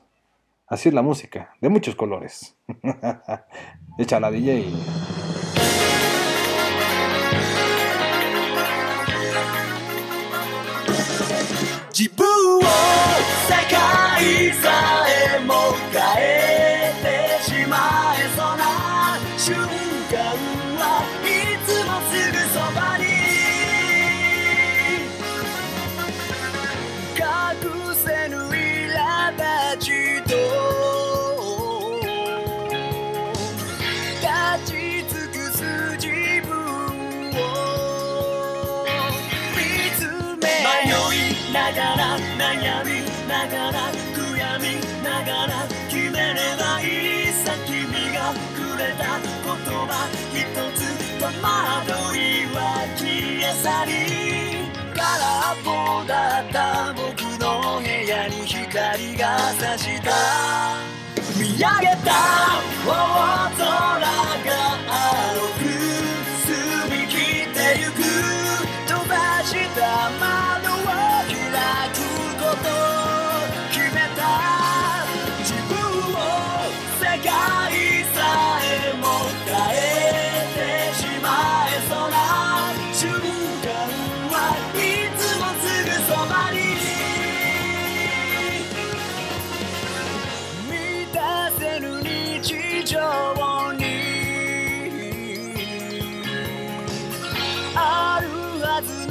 [0.67, 2.57] Así es la música, de muchos colores.
[3.99, 4.67] Échala, DJ.
[12.04, 12.26] 自分
[12.58, 12.68] を世
[13.70, 14.93] 界さ
[43.35, 47.83] ながら悔やみながら決めればいいさ君
[48.15, 49.51] がくれた言
[49.91, 50.39] 葉一
[50.79, 50.81] つ
[51.19, 52.57] 戸惑いは
[52.95, 53.03] 消
[53.43, 53.91] え去り
[54.95, 55.03] 空
[55.51, 57.03] っぽだった僕
[57.43, 60.95] の部屋に光が差した。
[61.37, 62.13] 見上げた
[62.87, 62.89] 大
[63.57, 63.67] 空
[64.47, 64.84] が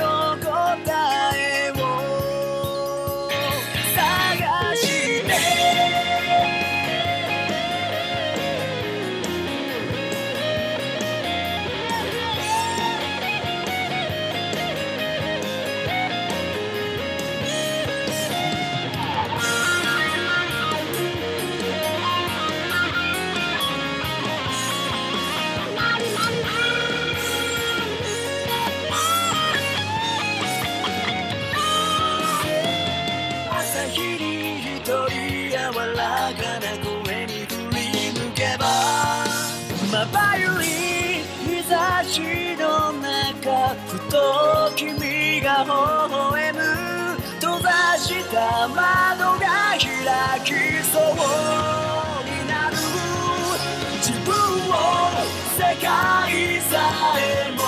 [0.04, 1.53] の答え
[45.64, 46.60] 微笑む。
[47.40, 49.46] 閉ざした窓が
[49.78, 49.80] 開
[50.42, 50.52] き
[50.92, 51.14] そう
[52.26, 52.76] になる。
[54.02, 54.34] 自分
[54.70, 54.74] を
[55.58, 56.74] 世界さ
[57.18, 57.63] えも。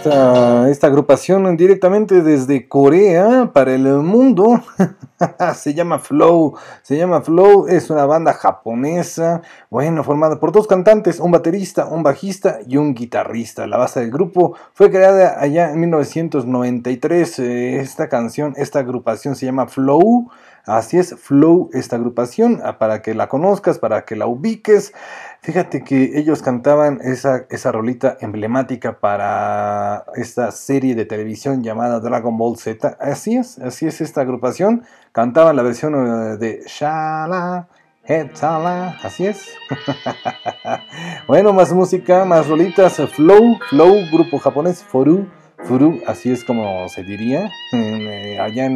[0.00, 4.62] Esta, agrupación directamente desde Corea para el mundo
[5.54, 6.56] se llama Flow.
[6.82, 12.02] Se llama Flow, es una banda japonesa, bueno, formada por dos cantantes, un baterista, un
[12.02, 13.66] bajista y un guitarrista.
[13.66, 17.38] La base del grupo fue creada allá en 1993.
[17.40, 20.30] Eh, Esta canción, esta agrupación se llama Flow.
[20.76, 24.92] Así es, Flow, esta agrupación, ah, para que la conozcas, para que la ubiques.
[25.40, 32.38] Fíjate que ellos cantaban esa, esa rolita emblemática para esta serie de televisión llamada Dragon
[32.38, 32.96] Ball Z.
[33.00, 34.84] Así es, así es esta agrupación.
[35.10, 37.66] Cantaban la versión eh, de Shala,
[38.04, 39.48] Hetala, así es.
[41.26, 42.96] bueno, más música, más rolitas.
[43.16, 45.26] Flow, Flow, grupo japonés, Furu,
[45.64, 47.50] Furu, así es como se diría.
[47.72, 48.66] eh, allá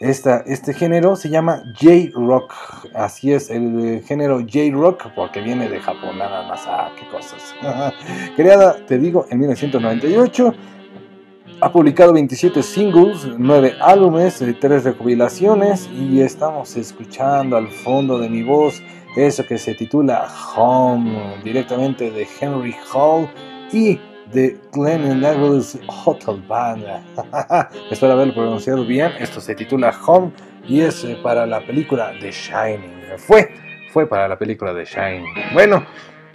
[0.00, 2.54] este género se llama J-Rock.
[2.94, 6.62] Así es, el eh, género J-Rock, porque viene de Japón, nada más.
[6.66, 7.54] Ah, qué cosas.
[8.36, 10.54] Creada, te digo, en 1998.
[11.62, 18.42] Ha publicado 27 singles, 9 álbumes, 3 recopilaciones y estamos escuchando al fondo de mi
[18.42, 18.80] voz
[19.16, 20.26] eso que se titula
[20.56, 23.28] Home, directamente de Henry Hall
[23.72, 23.98] y
[24.32, 26.84] de Glenn Douglas Hotel Band.
[27.90, 29.12] Espero haberlo pronunciado bien.
[29.18, 30.32] Esto se titula Home
[30.66, 33.18] y es eh, para la película The Shining.
[33.18, 33.52] Fue,
[33.92, 35.34] fue para la película The Shining.
[35.52, 35.84] Bueno.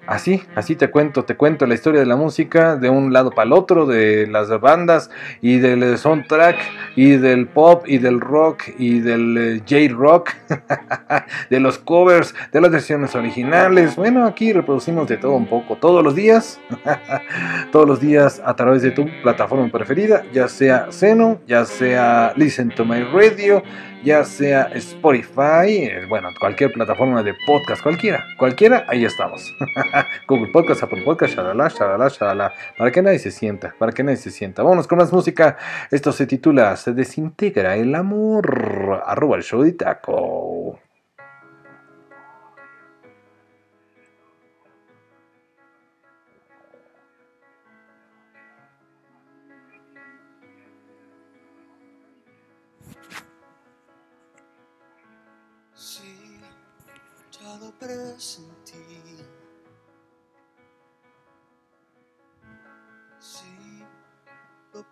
[0.08, 3.48] Así, así te cuento, te cuento la historia de la música de un lado para
[3.48, 5.10] el otro, de las bandas
[5.42, 6.58] y del soundtrack
[6.96, 10.32] y del pop y del rock y del eh, J-rock,
[11.50, 13.96] de los covers, de las versiones originales.
[13.96, 16.60] Bueno, aquí reproducimos de todo un poco, todos los días,
[17.72, 22.70] todos los días a través de tu plataforma preferida, ya sea Seno, ya sea Listen
[22.70, 23.64] to My Radio,
[24.06, 29.52] ya sea Spotify, eh, bueno, cualquier plataforma de podcast, cualquiera, cualquiera, ahí estamos.
[30.28, 34.18] Google Podcast, Apple Podcast, shalala, shalala, shalala, para que nadie se sienta, para que nadie
[34.18, 34.62] se sienta.
[34.62, 35.58] Vámonos con más música.
[35.90, 39.02] Esto se titula Se desintegra el amor.
[39.06, 40.80] Arroba el show de taco.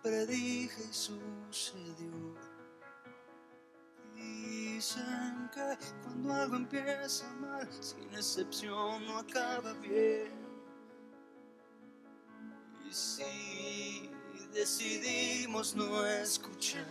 [0.04, 2.34] Predije y sucedió.
[4.14, 10.30] Dicen que cuando algo empieza mal, sin excepción no acaba bien.
[12.86, 14.10] Y si
[14.52, 16.84] decidimos no escuchar.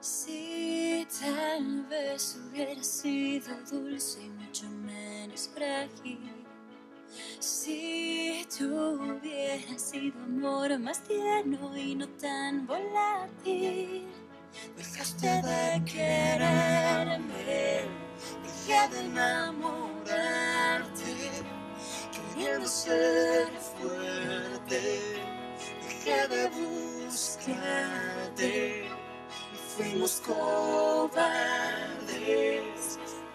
[0.00, 6.41] Si tal vez hubiera sido dulce y mucho menos frágil.
[7.38, 14.06] Si tuviera sido amor más tierno y no tan volátil.
[14.76, 17.34] Dejaste de quererme,
[18.42, 21.14] dejé de enamorarte,
[22.12, 25.00] queriendo ser fuerte,
[25.88, 26.42] dejé de
[27.08, 28.86] buscarte
[29.52, 31.18] y fuimos cobardes,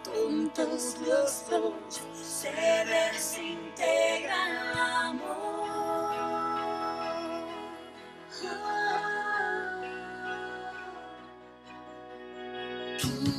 [0.04, 2.02] tontos los dos,
[2.38, 5.48] se desintegra el amor.
[13.02, 13.37] Tú,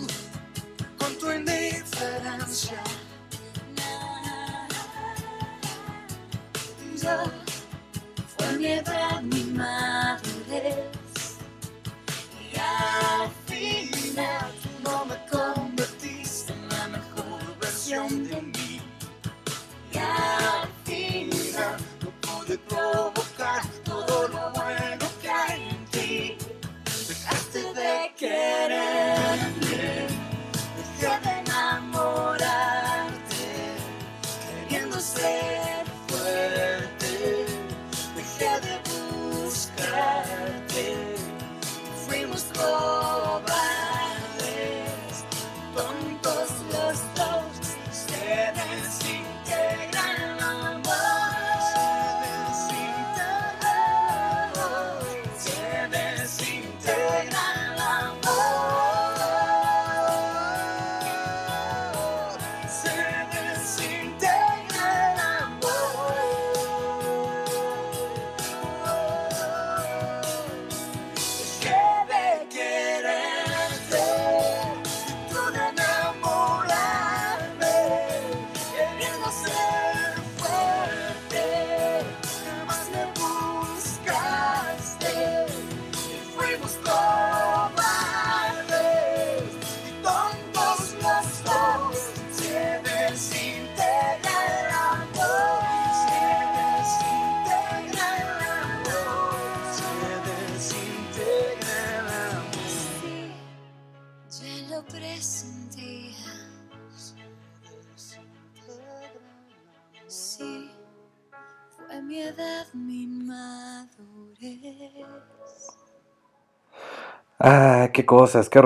[118.29, 118.61] cosas, qué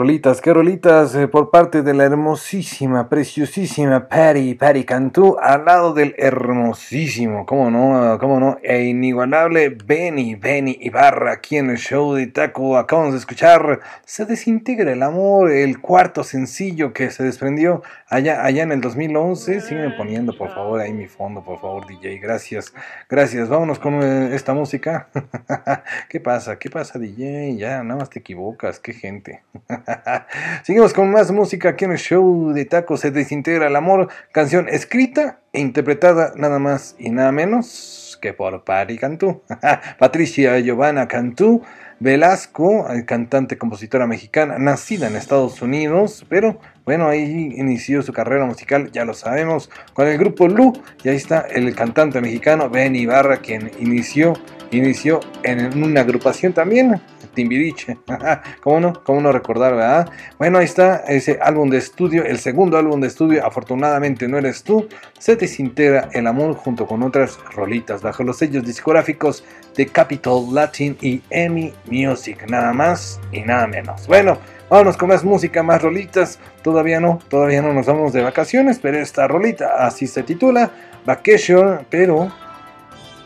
[0.53, 7.47] rolitas, eh, por parte de la hermosísima, preciosísima Patty, Patty Cantú, al lado del hermosísimo,
[7.47, 12.77] cómo no, cómo no, e inigualable Benny, Benny Ibarra, aquí en el show de Taco.
[12.77, 18.65] Acabamos de escuchar Se desintegra el amor, el cuarto sencillo que se desprendió allá, allá
[18.65, 19.61] en el 2011.
[19.61, 22.19] Sígueme poniendo, por favor, ahí mi fondo, por favor, DJ.
[22.19, 22.75] Gracias,
[23.09, 23.49] gracias.
[23.49, 25.07] Vámonos con eh, esta música.
[26.09, 26.59] ¿Qué pasa?
[26.59, 27.57] ¿Qué pasa, DJ?
[27.57, 29.43] Ya, nada más te equivocas, qué gente.
[30.63, 32.97] Seguimos con más música aquí en el show de Taco.
[32.97, 38.65] Se desintegra el amor, canción escrita e interpretada nada más y nada menos que por
[38.65, 39.43] Pari Cantú.
[39.99, 41.63] Patricia Giovanna Cantú
[42.03, 48.45] Velasco, eh, cantante, compositora mexicana, nacida en Estados Unidos, pero bueno, ahí inició su carrera
[48.45, 50.73] musical, ya lo sabemos, con el grupo Lu,
[51.05, 54.33] y ahí está el cantante mexicano Ben Ibarra, quien inició,
[54.73, 57.01] inició en una agrupación también,
[57.35, 57.99] Timbiriche,
[58.63, 58.93] ¿cómo no?
[59.05, 60.11] ¿Cómo no recordar, verdad?
[60.39, 64.63] Bueno, ahí está ese álbum de estudio, el segundo álbum de estudio, afortunadamente no eres
[64.63, 69.45] tú, se desintegra el amor junto con otras rolitas bajo los sellos discográficos
[69.77, 74.07] de Capitol Latin y EMI Music, nada más y nada menos.
[74.07, 78.79] Bueno, vámonos con más música, más rolitas, todavía no, todavía no nos vamos de vacaciones,
[78.81, 80.71] pero esta rolita así se titula,
[81.05, 82.31] Vacation, pero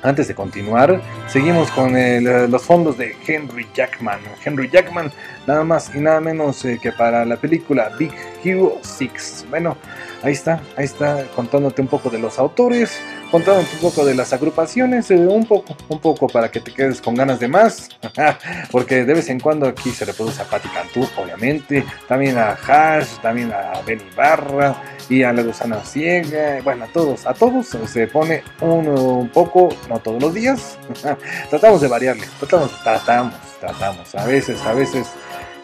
[0.06, 4.20] antes de continuar, seguimos con el, los fondos de Henry Jackman.
[4.44, 5.12] Henry Jackman,
[5.48, 8.12] nada más y nada menos eh, que para la película Big
[8.44, 9.46] Hero 6.
[9.50, 9.76] Bueno,
[10.22, 13.00] ahí está, ahí está contándote un poco de los autores,
[13.30, 17.00] contándote un poco de las agrupaciones, eh, un poco, un poco para que te quedes
[17.00, 17.88] con ganas de más,
[18.70, 23.18] porque de vez en cuando aquí se reproduce a Patti Cantú, obviamente, también a Hash,
[23.22, 28.06] también a Benny Barra y a la gusana ciega, bueno, a todos, a todos se
[28.06, 30.78] pone un, un poco, no todos los días,
[31.50, 35.08] tratamos de variarle, tratamos, tratamos, tratamos, a veces, a veces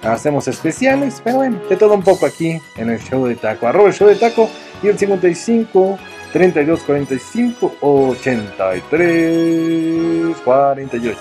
[0.02, 3.88] hacemos especiales, pero bueno, de todo un poco aquí en el show de taco, arroba
[3.88, 4.48] el show de taco
[4.82, 5.98] y el 55
[6.32, 11.20] 32 45 83 48.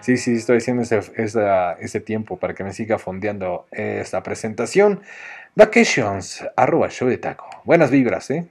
[0.00, 1.00] sí, sí, estoy haciendo ese,
[1.80, 5.00] ese tiempo para que me siga fondeando esta presentación.
[5.54, 7.48] Vacations, arroba show de taco.
[7.64, 8.48] Buenas vibras, ¿eh?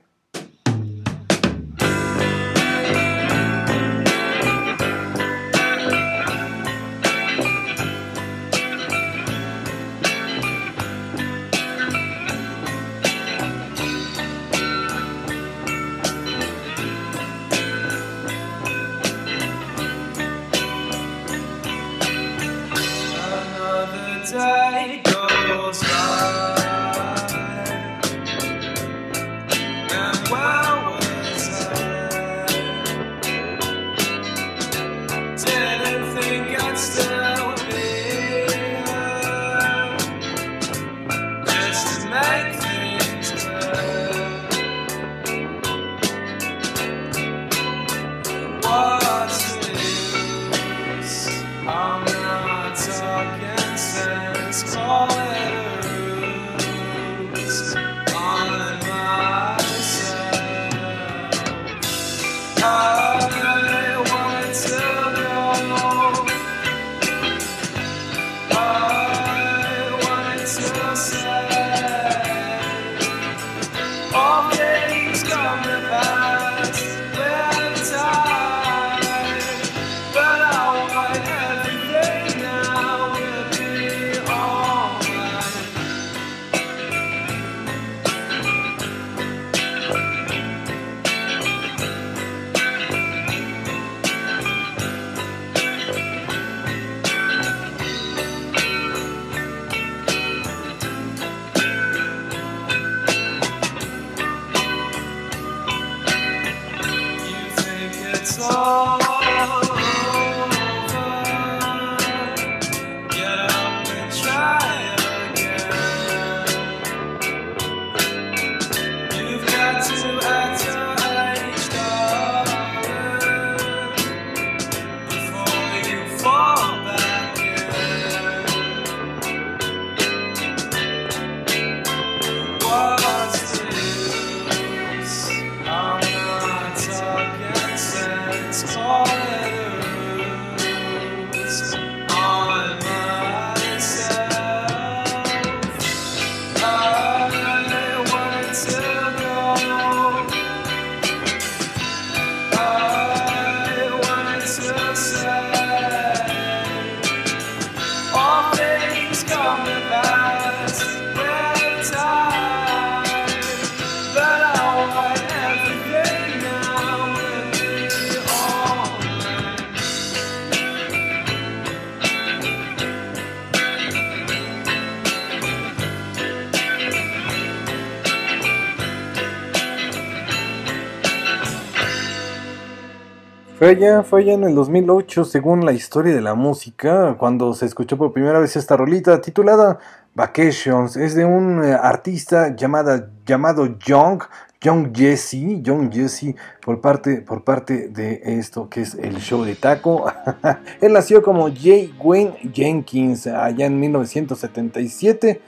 [183.58, 187.66] Fue allá, fue allá en el 2008, según la historia de la música, cuando se
[187.66, 189.80] escuchó por primera vez esta rolita titulada
[190.14, 190.96] Vacations.
[190.96, 194.22] Es de un eh, artista llamada, llamado Young,
[194.62, 199.56] Young Jesse, Young Jesse, por parte, por parte de esto que es el show de
[199.56, 200.06] Taco.
[200.80, 201.96] Él nació como J.
[202.00, 205.42] Wayne Jenkins allá en 1977.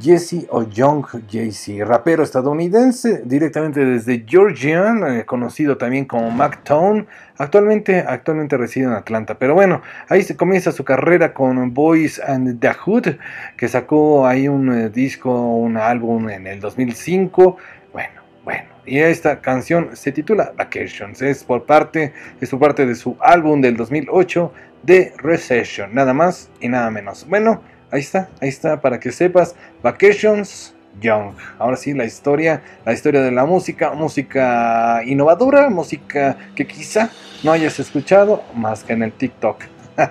[0.00, 7.06] Jesse o Young Jesse, rapero estadounidense, directamente desde Georgia, eh, conocido también como Mactone.
[7.36, 9.36] Actualmente, actualmente reside en Atlanta.
[9.38, 13.16] Pero bueno, ahí se comienza su carrera con Boys and the Hood,
[13.56, 17.56] que sacó ahí un eh, disco, un álbum en el 2005.
[17.92, 18.64] Bueno, bueno.
[18.86, 21.20] Y esta canción se titula Vacations.
[21.20, 25.94] Es por parte, es por parte de su álbum del 2008 de Recession.
[25.94, 27.26] Nada más y nada menos.
[27.28, 27.62] Bueno,
[27.92, 29.54] ahí está, ahí está, para que sepas.
[29.82, 31.34] Vacations Young.
[31.58, 37.10] Ahora sí, la historia, la historia de la música, música innovadora, música que quizá
[37.42, 39.62] no hayas escuchado más que en el TikTok.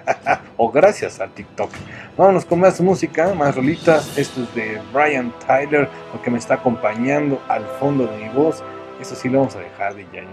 [0.57, 1.71] o gracias al TikTok.
[2.15, 4.17] Vámonos con más música, más rolitas.
[4.17, 8.63] Esto es de Brian Tyler, lo que me está acompañando al fondo de mi voz.
[8.99, 10.25] Eso sí lo vamos a dejar de ya, ¿eh?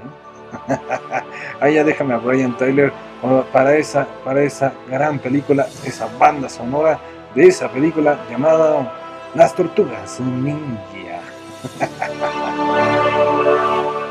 [1.60, 2.90] Ahí ya déjame a Brian Tyler
[3.22, 6.98] oh, para esa, para esa gran película, esa banda sonora
[7.34, 11.20] de esa película llamada Las Tortugas Ninja.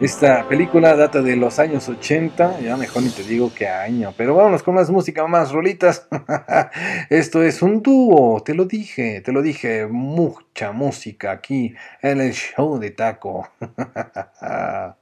[0.00, 4.34] Esta película data de los años 80, ya mejor ni te digo qué año, pero
[4.34, 6.08] vámonos con más música, más rolitas.
[7.10, 12.32] Esto es un dúo, te lo dije, te lo dije, mucha música aquí en el
[12.32, 13.46] show de Taco.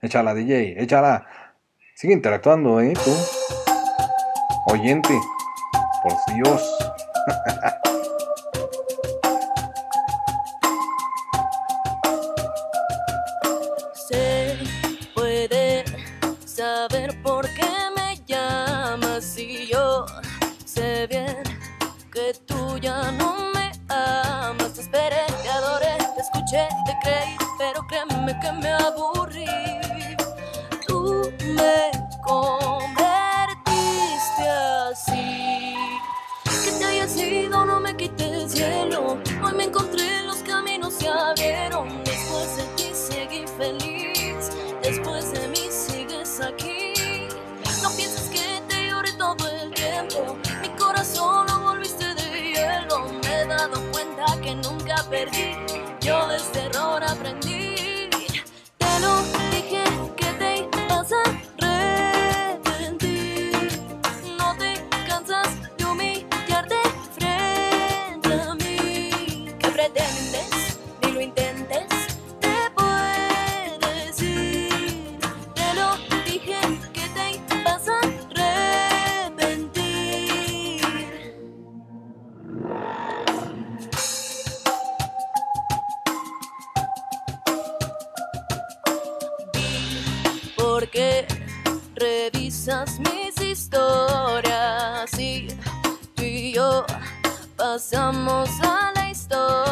[0.00, 1.26] échala DJ, échala.
[1.96, 2.92] Sigue interactuando, ¿eh?
[2.92, 3.12] Tú.
[4.72, 5.18] Oyente,
[6.02, 6.60] por Dios.
[13.94, 14.58] Se
[15.14, 15.84] puede
[16.44, 20.06] saber por qué me llamas y yo
[20.64, 21.42] sé bien
[22.12, 24.74] que tú ya no me amas.
[24.74, 29.46] Te esperé, te adoré, te escuché, te creí, pero créeme que me aburrí.
[30.86, 31.90] Tú me
[32.22, 32.81] convertiste
[41.34, 44.50] Después de ti seguí feliz.
[44.82, 47.28] Después de mí sigues aquí.
[47.82, 50.36] No pienses que te lloré todo el tiempo.
[50.60, 53.06] Mi corazón lo volviste de hielo.
[53.22, 55.56] Me he dado cuenta que nunca perdí.
[56.02, 58.10] Yo de este error aprendí.
[58.76, 59.84] Te lo dije
[60.16, 61.22] que te ibas a
[93.00, 95.48] mis historias y
[96.14, 96.86] tú y yo
[97.56, 99.71] pasamos a la historia.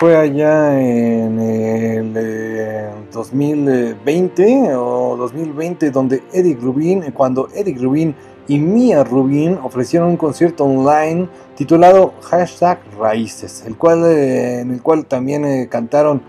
[0.00, 8.14] Fue, allá, en el eh, 2020 o 2020 donde Eric Rubin, cuando Eric Rubin
[8.46, 14.82] y Mia Rubin ofrecieron un concierto online titulado Hashtag Raíces, el cual, eh, en el
[14.82, 16.22] cual también eh, cantaron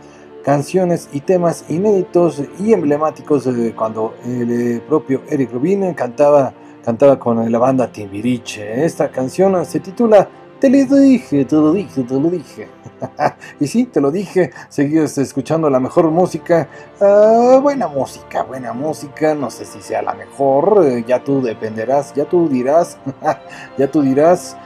[0.45, 6.53] canciones y temas inéditos y emblemáticos eh, cuando el eh, propio Eric Rubin cantaba,
[6.84, 8.86] cantaba con la banda Timbiriche.
[8.86, 12.74] Esta canción se titula Te lo dije, te lo dije, te lo dije.
[13.60, 16.68] y sí, te lo dije, seguías escuchando la mejor música,
[17.01, 22.14] ah, buena música, buena música, no sé si sea la mejor, eh, ya tú dependerás,
[22.14, 22.97] ya tú dirás,
[23.78, 24.58] ya tú dirás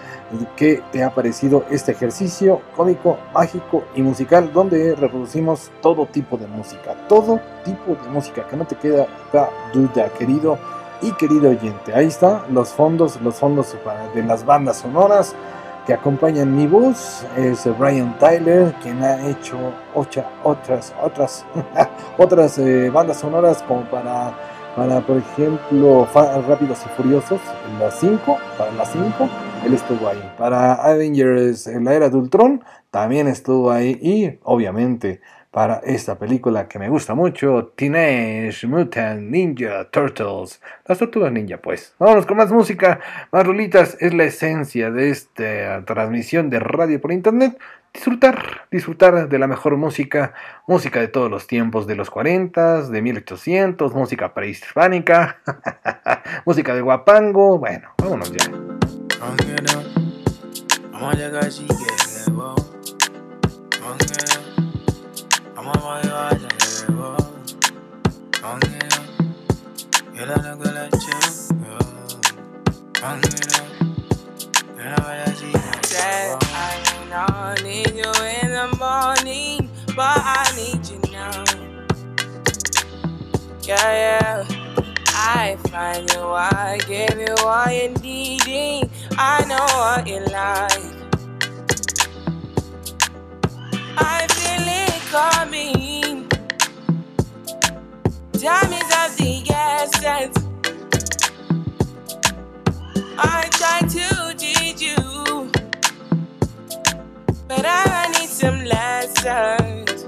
[0.55, 6.47] qué te ha parecido este ejercicio cómico, mágico y musical donde reproducimos todo tipo de
[6.47, 9.07] música, todo tipo de música, que no te queda
[9.73, 10.57] duda, querido
[11.01, 11.93] y querido oyente.
[11.93, 13.75] Ahí está, los fondos, los fondos
[14.13, 15.35] de las bandas sonoras
[15.85, 19.57] que acompañan mi voz es Brian Tyler, quien ha hecho
[19.95, 21.45] ocha- otras, otras,
[22.17, 24.33] otras eh, bandas sonoras como para,
[24.75, 29.29] para por ejemplo, Rápidos y Furiosos, en las 5, para las 5,
[29.65, 30.31] él estuvo ahí.
[30.37, 33.97] Para Avengers, en la era de Ultron, también estuvo ahí.
[34.01, 35.21] Y obviamente
[35.51, 40.61] para esta película que me gusta mucho, Teenage Mutant Ninja Turtles.
[40.85, 41.95] Las tortugas ninja, pues.
[41.97, 42.99] Vámonos con más música,
[43.31, 43.97] más rolitas.
[43.99, 47.57] Es la esencia de esta transmisión de radio por internet.
[47.91, 50.35] Disfrutar, disfrutar de la mejor música,
[50.67, 55.39] música de todos los tiempos, de los 40, de 1800, música prehispánica,
[56.45, 57.57] música de guapango.
[57.57, 58.45] Bueno, vámonos ya.
[65.59, 65.67] Si quiere, wow.
[65.67, 65.67] Ongea.
[65.67, 66.29] I'ma mover a
[66.93, 67.17] wow.
[68.43, 68.99] Ongea.
[70.15, 70.89] Yo la tengo que la
[73.03, 73.63] Ongea.
[74.77, 76.79] Yo la voy a decir, Said I
[77.09, 81.43] don't need you in the morning, but I need you now.
[83.63, 84.45] Yeah, yeah.
[85.13, 88.89] I find you, I give you all you needing.
[89.17, 90.95] I know what you like.
[93.97, 94.28] I feel it
[95.09, 96.29] coming.
[98.33, 100.37] Time is of the essence.
[103.17, 105.49] I try to teach you,
[107.47, 110.05] but I need some lessons.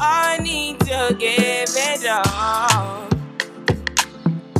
[0.00, 3.06] I need to give it all.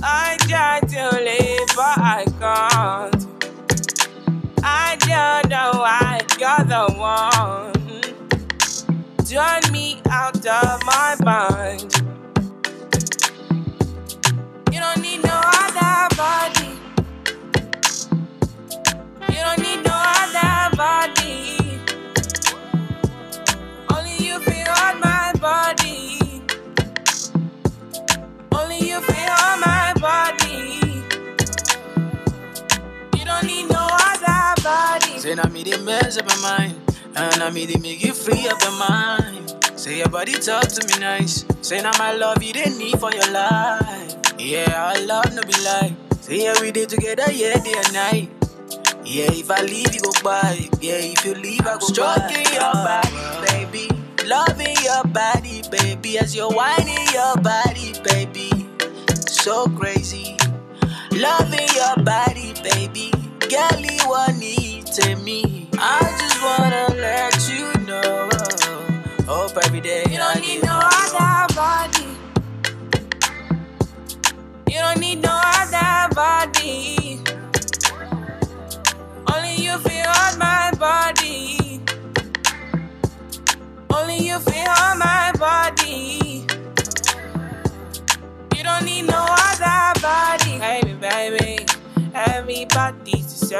[0.02, 3.26] I try to live, but I can't.
[4.62, 7.79] I don't know why you're the one.
[9.30, 11.94] Turn me out of my mind.
[14.72, 16.70] You don't need no other body.
[19.28, 21.78] You don't need no other body.
[23.94, 26.42] Only you feel on my body.
[28.50, 31.04] Only you feel on my body.
[33.16, 35.20] You don't need no other body.
[35.20, 36.74] Say now me the mess up my mind,
[37.16, 39.54] and I me the make you free up your mind.
[39.76, 41.44] Say your body talk to me nice.
[41.62, 44.16] Say now my love you didn't need for your life.
[44.38, 45.94] Yeah, our love no be lie.
[46.20, 48.30] Say yeah we did together, yeah day and night.
[49.04, 50.68] Yeah, if I leave you go by.
[50.80, 52.52] Yeah, if you leave I go Stroking by.
[52.52, 53.88] your body, baby.
[54.26, 56.18] Loving your body, baby.
[56.18, 58.50] As you're whining your body, baby.
[59.26, 60.36] So crazy.
[61.12, 63.10] Loving your body, baby.
[63.50, 63.58] You
[64.06, 64.84] want need
[65.24, 65.68] me.
[65.76, 68.28] I just wanna let you know.
[69.26, 70.04] Hope every day.
[70.08, 72.16] You don't need no other body.
[74.70, 77.18] You don't need no other body.
[79.34, 81.80] Only you feel on my body.
[83.92, 86.46] Only you feel on my body.
[88.56, 90.58] You don't need no other body.
[90.60, 91.66] Baby, baby,
[92.14, 93.19] everybody's
[93.50, 93.58] No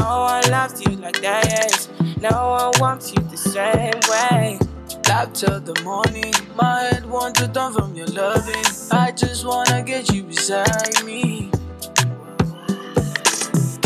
[0.00, 1.88] one loves you like this.
[2.20, 4.58] No one wants you the same way.
[5.08, 6.34] Love till the morning.
[6.54, 8.66] My head wants to turn from your loving.
[8.90, 11.50] I just wanna get you beside me.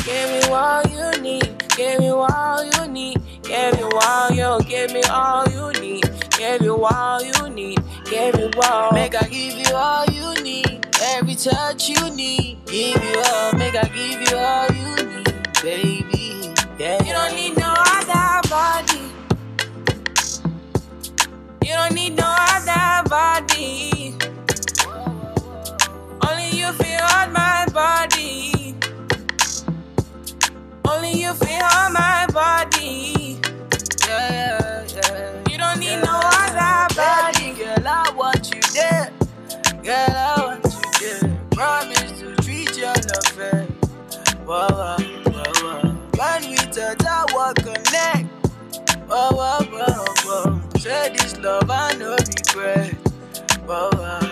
[0.05, 1.55] Give me all you need.
[1.77, 3.23] Give me all you need.
[3.45, 4.59] Give me all you.
[4.69, 6.05] Give me all you need.
[6.37, 7.79] Give you all you need.
[8.07, 8.91] Give you all.
[8.91, 10.66] Make I give you all you need.
[11.19, 12.59] Every touch you need.
[12.67, 13.53] Give you all.
[13.55, 16.53] Make I give you all you need, baby.
[16.79, 17.03] Yeah.
[17.03, 19.01] You don't need no other body.
[21.65, 24.15] You don't need no other body.
[26.29, 28.75] Only you feel on my body.
[30.87, 33.41] Only you feel on my body.
[34.07, 35.51] Yeah, yeah, yeah.
[35.51, 37.55] You don't need no other body.
[37.55, 39.11] Girl, I want you there.
[39.83, 40.66] Girl, I want.
[41.57, 43.67] Promise to treat you love fair.
[46.19, 48.27] When we touch, I walk connect.
[49.09, 50.61] Whoa, whoa, whoa, whoa.
[50.79, 52.93] Say this love, I no regret.
[53.65, 54.26] Whoa, whoa,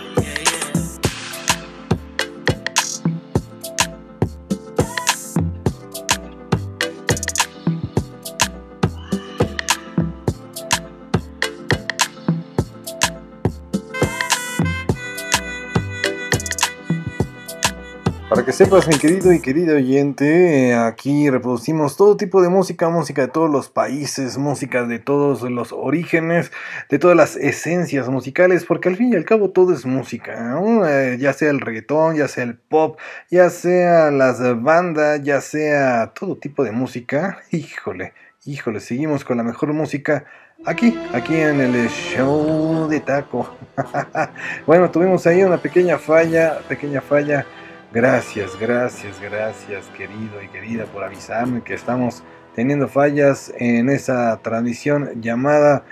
[18.45, 23.29] Que sepas, mi querido y querido oyente, aquí reproducimos todo tipo de música, música de
[23.29, 26.53] todos los países, música de todos los orígenes,
[26.91, 30.87] de todas las esencias musicales, porque al fin y al cabo todo es música, ¿no?
[30.87, 32.99] Eh, ya sea el reggaetón, ya sea el pop,
[33.31, 37.39] ya sea las bandas, ya sea todo tipo de música.
[37.51, 38.13] Híjole,
[38.45, 40.27] híjole, seguimos con la mejor música.
[40.67, 43.57] Aquí, aquí en el show de taco.
[44.67, 47.47] bueno, tuvimos ahí una pequeña falla, pequeña falla.
[47.95, 52.25] Gracias, gracias, gracias, querido y querida, por avisarme que estamos
[52.57, 55.85] teniendo fallas en esa transmisión llamada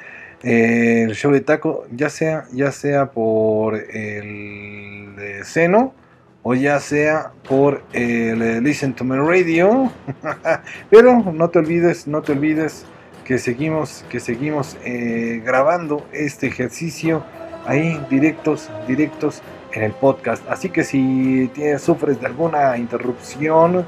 [0.43, 5.95] eh, el show de taco, ya sea, ya sea por el seno
[6.43, 9.93] o ya sea por el Listen to My Radio.
[10.91, 12.85] Pero no te olvides, no te olvides
[13.25, 17.25] que seguimos, que seguimos eh, grabando este ejercicio
[17.65, 19.41] ahí directos, directos
[19.73, 20.43] en el podcast.
[20.49, 23.85] Así que si tienes, sufres de alguna interrupción,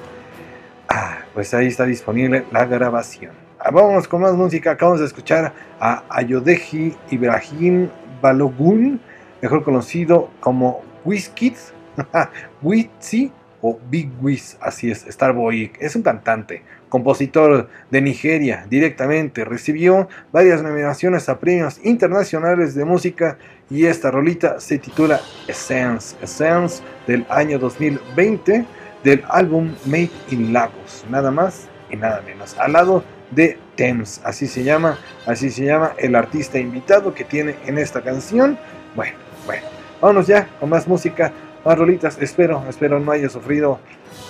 [0.88, 3.32] ah, pues ahí está disponible la grabación.
[3.58, 4.72] Ah, Vámonos con más música.
[4.72, 7.88] Acabamos de escuchar a Ayodeji Ibrahim
[8.20, 9.00] Balogun,
[9.42, 11.54] mejor conocido como Wizkid,
[12.62, 13.32] Wizzy
[13.66, 15.72] o Big Wiz, así es, Starboy.
[15.80, 19.42] Es un cantante, compositor de Nigeria directamente.
[19.42, 23.38] Recibió varias nominaciones a premios internacionales de música
[23.70, 28.64] y esta rolita se titula Essence, Essence del año 2020
[29.02, 34.46] del álbum Made in Lagos, nada más y nada menos, al lado de Thames, así
[34.46, 38.58] se llama, así se llama el artista invitado que tiene en esta canción.
[38.94, 39.66] Bueno, bueno,
[40.00, 41.32] vámonos ya con más música,
[41.64, 43.80] más rolitas, espero, espero no haya sufrido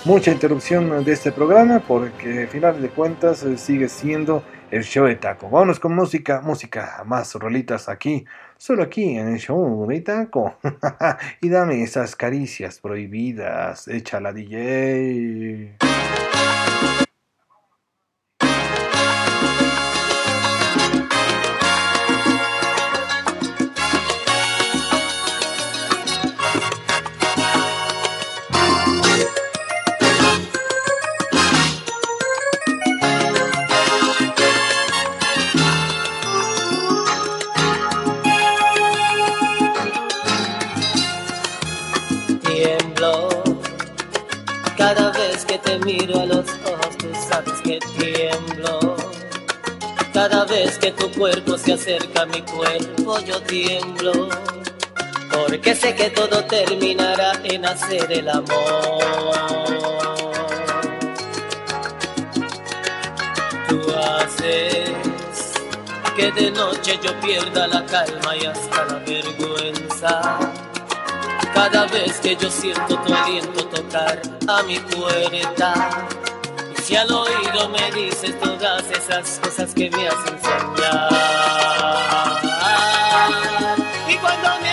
[0.05, 5.07] mucha interrupción de este programa porque al final de cuentas eh, sigue siendo el show
[5.07, 5.49] de taco.
[5.51, 8.25] Vámonos con música, música, más rolitas aquí,
[8.57, 10.57] solo aquí en el show de taco.
[11.41, 15.77] y dame esas caricias prohibidas, échala DJ.
[45.55, 48.97] Que te miro a los ojos, tú sabes que tiemblo.
[50.13, 54.29] Cada vez que tu cuerpo se acerca a mi cuerpo, yo tiemblo.
[55.31, 58.45] Porque sé que todo terminará en hacer el amor.
[63.69, 64.91] Tú haces
[66.17, 70.54] que de noche yo pierda la calma y hasta la vergüenza.
[71.55, 76.07] Cada vez que yo siento tu aliento tocar a mi puerta.
[76.77, 81.09] Y si al oído me dices todas esas cosas que me hacen soñar.
[84.09, 84.64] Y cuando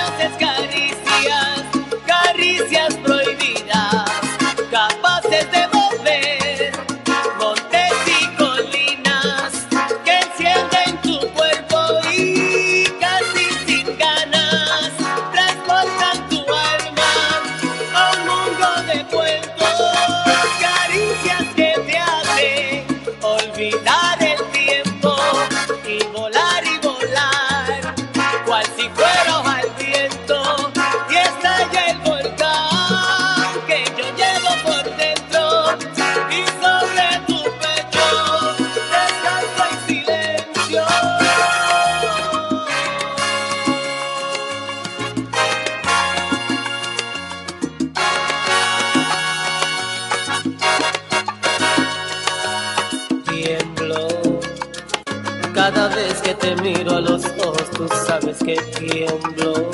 [58.44, 59.70] que tiemblo.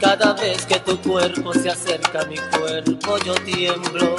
[0.00, 4.16] Cada vez que tu cuerpo se acerca a mi cuerpo, yo tiemblo.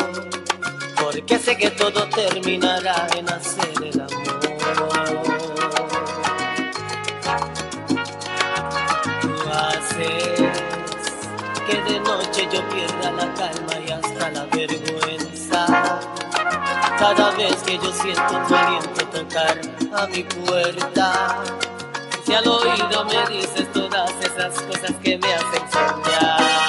[1.02, 4.40] Porque sé que todo terminará en hacer el amor.
[9.22, 10.40] Tú haces
[12.52, 15.66] yo pierda la calma y hasta la vergüenza.
[16.98, 19.62] Cada vez que yo siento tu aliento tocar
[19.94, 21.44] a mi puerta,
[22.30, 26.69] si al oído me dices todas esas cosas que me hacen soñar.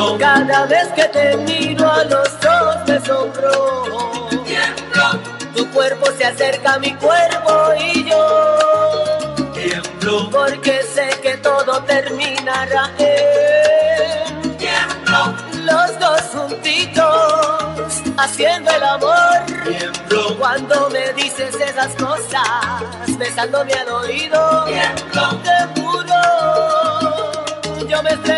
[0.00, 4.28] Tiemblo cada vez que te miro a los ojos me sonrojo.
[4.46, 5.20] Tiemblo,
[5.54, 12.90] tu cuerpo se acerca a mi cuerpo y yo tiemblo porque sé que todo terminará
[12.96, 15.34] en tiemblo.
[15.64, 19.44] Los dos juntitos haciendo el amor.
[19.66, 24.64] Tiemblo cuando me dices esas cosas, besándome al oído.
[24.64, 25.79] Tiemblo,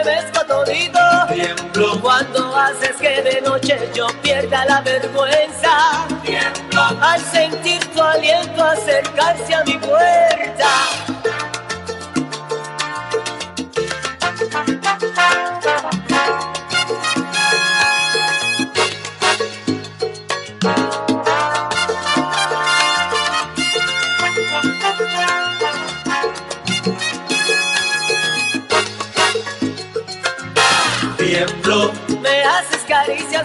[0.04, 0.98] me estremezco todito.
[1.32, 6.06] Tiemblo cuando haces que de noche yo pierda la vergüenza.
[6.24, 6.82] Tiemblo.
[7.00, 11.11] Al sentir tu aliento acercarse a mi puerta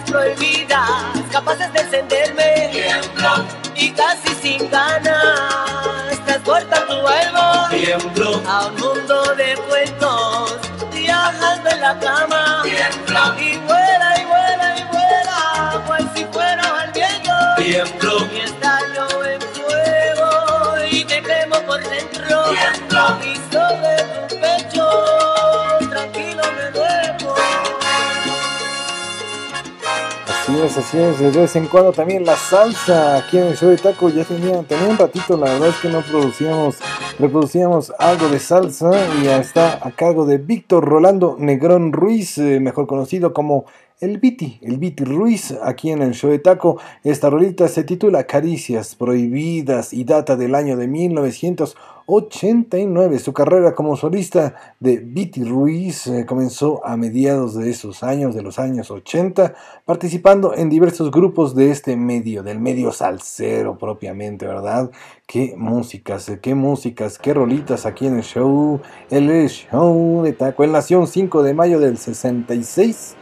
[0.04, 0.90] prohibidas,
[1.30, 2.70] capaces de encenderme.
[2.72, 3.44] Tiemblo,
[3.76, 7.68] y casi sin ganas, transportan tu alma.
[7.70, 8.42] Tiemblo,
[30.48, 33.76] Así así es, de vez en cuando también la salsa aquí en el show de
[33.76, 36.78] taco ya tenía, tenía un ratito, la verdad es que no producíamos,
[37.18, 38.90] reproducíamos algo de salsa
[39.22, 43.66] y está a cargo de Víctor Rolando Negrón Ruiz, eh, mejor conocido como
[44.00, 46.78] el Viti, el Viti Ruiz, aquí en el show de taco.
[47.02, 53.18] Esta rolita se titula Caricias Prohibidas y data del año de 1989.
[53.18, 58.42] Su carrera como solista de Viti Ruiz eh, comenzó a mediados de esos años, de
[58.42, 59.54] los años 80,
[59.84, 64.92] participando en diversos grupos de este medio, del medio salsero propiamente, ¿verdad?
[65.26, 68.80] Qué músicas, eh, qué músicas, qué rolitas aquí en el show,
[69.10, 70.62] el show de taco.
[70.62, 73.16] Él nació un 5 de mayo del 66.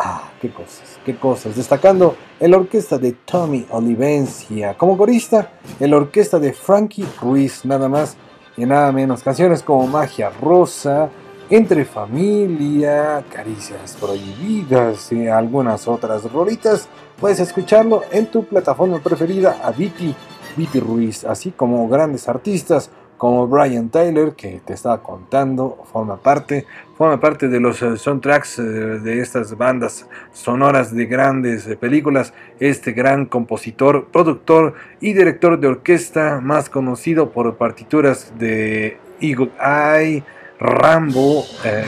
[0.00, 1.56] Ah, qué cosas, qué cosas.
[1.56, 4.74] Destacando el orquesta de Tommy Olivencia.
[4.78, 5.50] Como corista,
[5.80, 8.16] el orquesta de Frankie Ruiz, nada más
[8.56, 9.24] y nada menos.
[9.24, 11.10] Canciones como Magia Rosa,
[11.50, 16.88] Entre Familia, Caricias Prohibidas y algunas otras rolitas.
[17.20, 20.14] Puedes escucharlo en tu plataforma preferida a Viti,
[20.56, 22.88] Viti Ruiz, así como grandes artistas
[23.18, 26.64] como Brian Tyler, que te estaba contando, forma parte,
[26.96, 32.32] forma parte de los eh, soundtracks eh, de estas bandas sonoras de grandes eh, películas.
[32.60, 40.22] Este gran compositor, productor y director de orquesta, más conocido por partituras de Eagle Eye,
[40.60, 41.44] Rambo,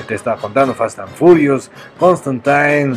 [0.06, 2.94] te estaba contando Fast and Furious, Constantine,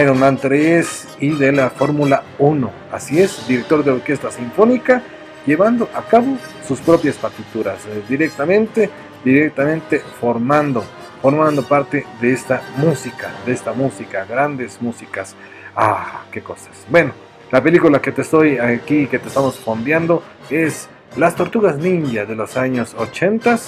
[0.00, 2.70] Iron Man 3 y de la Fórmula 1.
[2.90, 5.00] Así es, director de orquesta sinfónica
[5.46, 6.36] llevando a cabo
[6.66, 8.90] sus propias partituras eh, directamente,
[9.24, 10.84] directamente formando,
[11.20, 15.34] formando parte de esta música, de esta música, grandes músicas.
[15.76, 16.86] Ah, qué cosas.
[16.88, 17.12] Bueno,
[17.50, 22.34] la película que te estoy aquí, que te estamos fondeando, es Las Tortugas Ninja de
[22.34, 23.58] los años 80.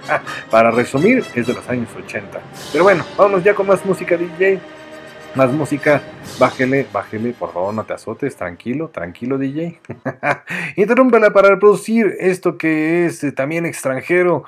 [0.50, 2.40] Para resumir, es de los años 80.
[2.70, 4.60] Pero bueno, vámonos ya con más música DJ
[5.34, 6.02] más música,
[6.38, 9.80] bájele, bájele, por favor, no te azotes, tranquilo, tranquilo DJ.
[10.76, 14.44] Interrúmpela para reproducir esto que es eh, también extranjero.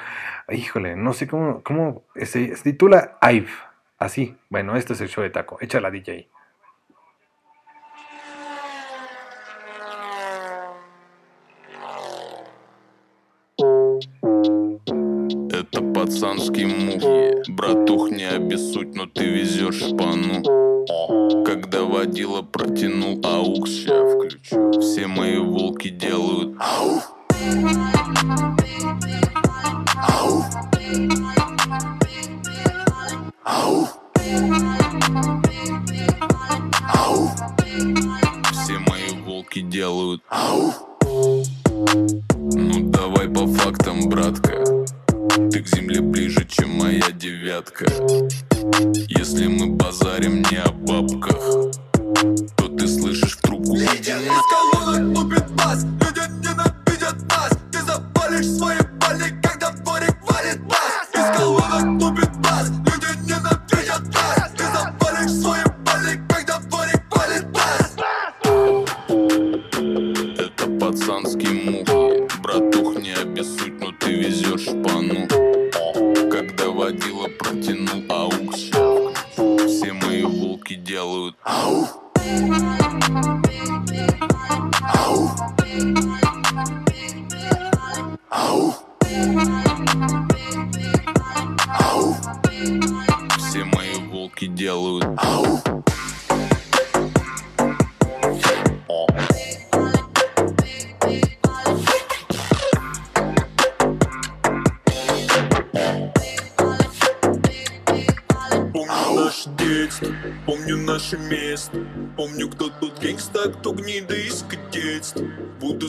[0.50, 3.48] Híjole, no sé cómo, cómo se, titula IVE.
[3.98, 6.28] Así, bueno, este es el show de taco, échala DJ.
[15.50, 19.06] Это пацанский мух, братух, не обессудь, но.
[20.86, 24.80] Когда водила протянул аукс Ща включу.
[24.80, 27.00] Все мои волки делают ау
[29.96, 30.44] Ау.
[33.44, 33.88] Ау.
[36.92, 37.30] Ау.
[38.52, 40.72] Все мои волки делают ау.
[42.52, 44.64] Ну давай по фактам, братка.
[45.50, 46.43] Ты к земле ближе,
[47.44, 47.84] девятка.
[49.08, 51.73] Если мы базарим не о бабках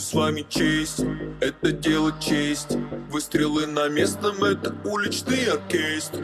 [0.05, 2.77] с вами честен, это дело чести
[3.09, 6.21] Выстрелы на местном, это уличный оркестр.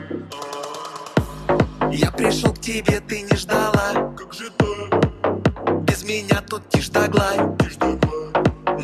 [1.91, 4.13] Я пришел к тебе, ты не ждала.
[4.15, 5.83] Как же так?
[5.83, 7.07] Без меня тут тишь да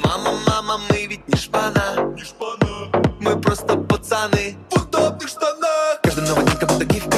[0.04, 2.14] Мама, мама, мы ведь не шпана.
[2.16, 2.92] Не шпана.
[3.20, 4.58] Мы просто пацаны.
[4.72, 6.02] В удобных штанах.
[6.02, 7.18] Каждый новый день как будто гифка.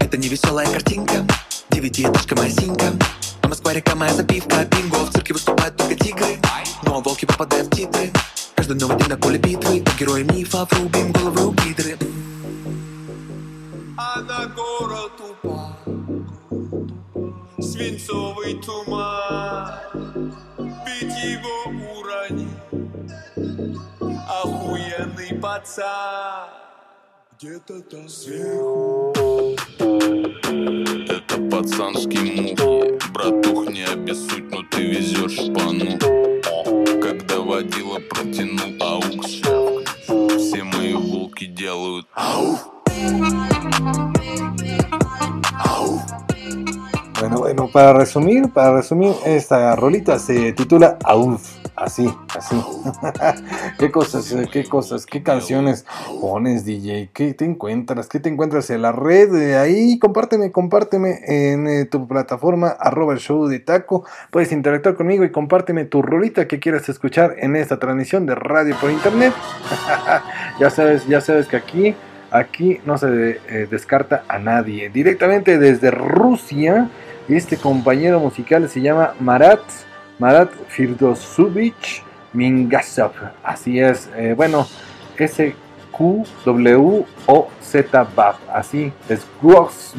[0.00, 1.24] Это не веселая картинка.
[1.70, 2.86] Девятиэтажка моя синька
[3.42, 4.64] А Москва река моя запивка.
[4.64, 6.41] Бинго, в цирке выступают только тигры
[6.94, 8.12] А волки попадают в титры.
[8.54, 9.82] Каждый новый день на поле битвы.
[9.98, 11.96] Герои мифов рубим головы у гидры
[13.96, 15.74] А на город упал.
[17.58, 19.72] Свинцовый туман.
[20.84, 21.64] Ведь его
[21.98, 22.50] уронил.
[24.28, 26.71] Охуенный пацан
[27.42, 29.12] Где-то там сверху.
[31.08, 32.56] Это пацанский мух.
[33.12, 35.98] Братух, не обессудь, но ты везешь шпану.
[37.02, 39.40] Когда водила протянул аукс.
[40.38, 42.58] Все мои волки делают ау.
[45.64, 46.00] Ау.
[47.18, 51.61] Bueno, bueno, para resumir, para resumir, esta rolita se titula Auf.
[51.74, 52.54] Así, así.
[53.78, 55.86] ¿Qué cosas, eh, qué cosas, qué canciones
[56.20, 57.08] pones, DJ?
[57.14, 58.08] ¿Qué te encuentras?
[58.08, 59.34] ¿Qué te encuentras en la red?
[59.34, 64.04] Eh, ahí, compárteme, compárteme en eh, tu plataforma, arroba el show de taco.
[64.30, 68.76] Puedes interactuar conmigo y compárteme tu rolita que quieras escuchar en esta transmisión de radio
[68.78, 69.32] por internet.
[70.60, 71.94] ya sabes, ya sabes que aquí,
[72.30, 73.08] aquí no se
[73.70, 74.90] descarta a nadie.
[74.90, 76.90] Directamente desde Rusia,
[77.28, 79.60] este compañero musical se llama Marat.
[80.22, 83.10] Marat Firdosovich Mingasov.
[83.42, 84.08] Así es.
[84.16, 84.68] eh, bueno,
[85.18, 85.52] S
[85.90, 88.36] Q W O Z Bab.
[88.54, 89.26] Así es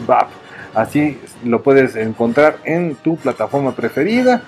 [0.07, 0.27] Bab.
[0.73, 4.41] Así lo puedes encontrar en tu plataforma preferida.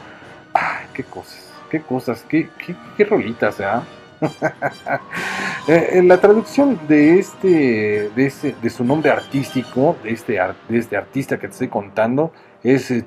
[0.53, 3.83] Ah, qué cosas, qué cosas, qué, qué, qué rolitas, ¿ah?
[5.67, 10.39] Eh, eh, la traducción de este, de este, de su nombre artístico, de este,
[10.69, 12.31] de este artista que te estoy contando,
[12.73, 13.05] es eh,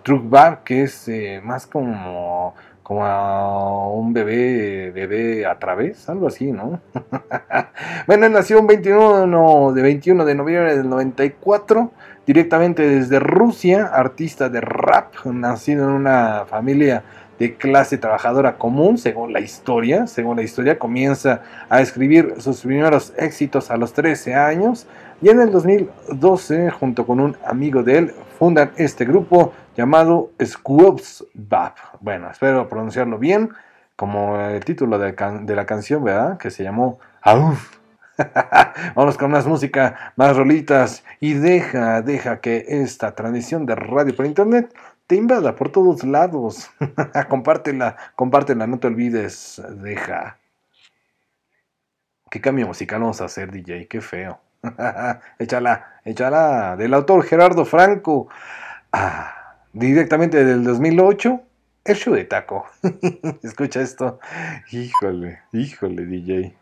[0.64, 6.80] que es eh, más como, como a un bebé, bebé a través, algo así, ¿no?
[8.06, 11.90] bueno, nació un 21 de 21 de noviembre del 94,
[12.24, 17.02] directamente desde Rusia, artista de rap, nacido en una familia
[17.38, 20.06] de clase trabajadora común, según la historia.
[20.06, 24.86] Según la historia, comienza a escribir sus primeros éxitos a los 13 años
[25.20, 31.24] y en el 2012, junto con un amigo de él, fundan este grupo llamado Squabs
[31.34, 31.74] Bab.
[32.00, 33.50] Bueno, espero pronunciarlo bien,
[33.96, 36.38] como el título de, de la canción, ¿verdad?
[36.38, 37.78] Que se llamó Auf.
[38.94, 44.26] Vamos con más música, más rolitas y deja, deja que esta transmisión de radio por
[44.26, 44.72] internet
[45.08, 46.70] te invada por todos lados.
[47.28, 50.38] compártela, compártela, no te olvides, deja.
[52.30, 53.88] ¿Qué cambio musical vamos a hacer, DJ?
[53.88, 54.38] Qué feo.
[55.38, 56.76] échala, échala.
[56.76, 58.28] Del autor Gerardo Franco.
[58.92, 61.40] Ah, directamente del 2008.
[61.84, 62.66] El show de taco.
[63.42, 64.18] Escucha esto.
[64.70, 66.54] Híjole, híjole, DJ.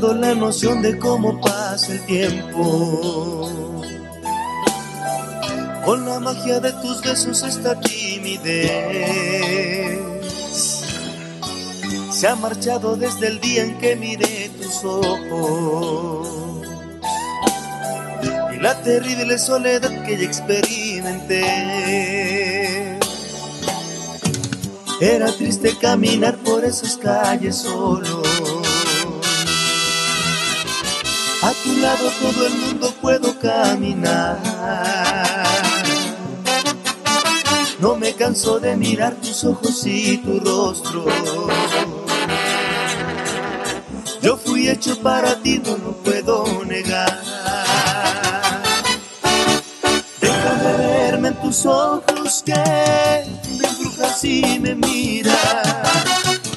[0.00, 3.50] La noción de cómo pasa el tiempo.
[5.84, 8.68] Con la magia de tus besos esta timidez
[12.12, 16.28] se ha marchado desde el día en que miré tus ojos
[18.54, 21.42] y la terrible soledad que ya experimenté.
[25.00, 28.67] Era triste caminar por esas calles solo.
[31.40, 34.38] A tu lado todo el mundo puedo caminar.
[37.78, 41.06] No me canso de mirar tus ojos y tu rostro.
[44.20, 47.20] Yo fui hecho para ti, no lo puedo negar.
[50.20, 55.36] Déjame verme en tus ojos que me embrujas y me miras.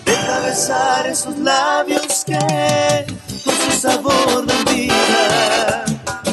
[0.06, 3.21] Deja besar esos labios que
[3.70, 5.86] sabor dan vida.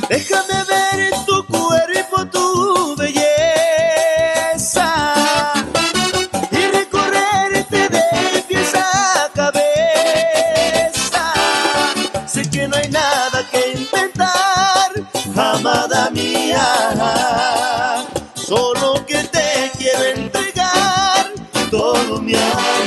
[0.08, 4.88] Déjame ver en tu cuerpo tu belleza
[6.50, 11.24] y recorrerte de pies a cabeza.
[12.26, 14.90] Sé que no hay nada que inventar,
[15.36, 16.66] amada mía.
[18.34, 21.32] Solo que te quiero entregar
[21.70, 22.77] todo mi amor.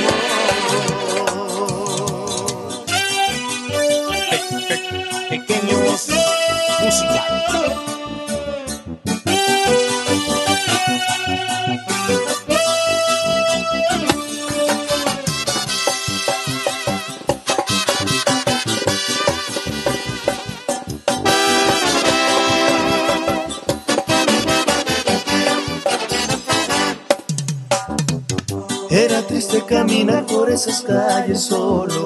[30.92, 32.04] Calles solo.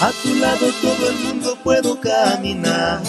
[0.00, 3.02] A tu lado todo el mundo puedo caminar.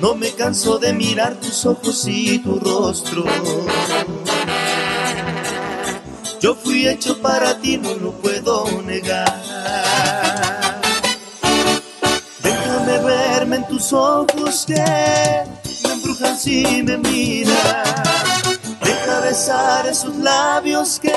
[0.00, 3.24] No me canso de mirar tus ojos y tu rostro.
[6.40, 9.34] Yo fui hecho para ti, no lo puedo negar.
[12.42, 18.47] Déjame verme en tus ojos que me embrujan si me miras.
[19.28, 21.12] Besar esos labios que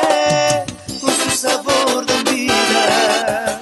[0.99, 3.61] con su sabor dan vida.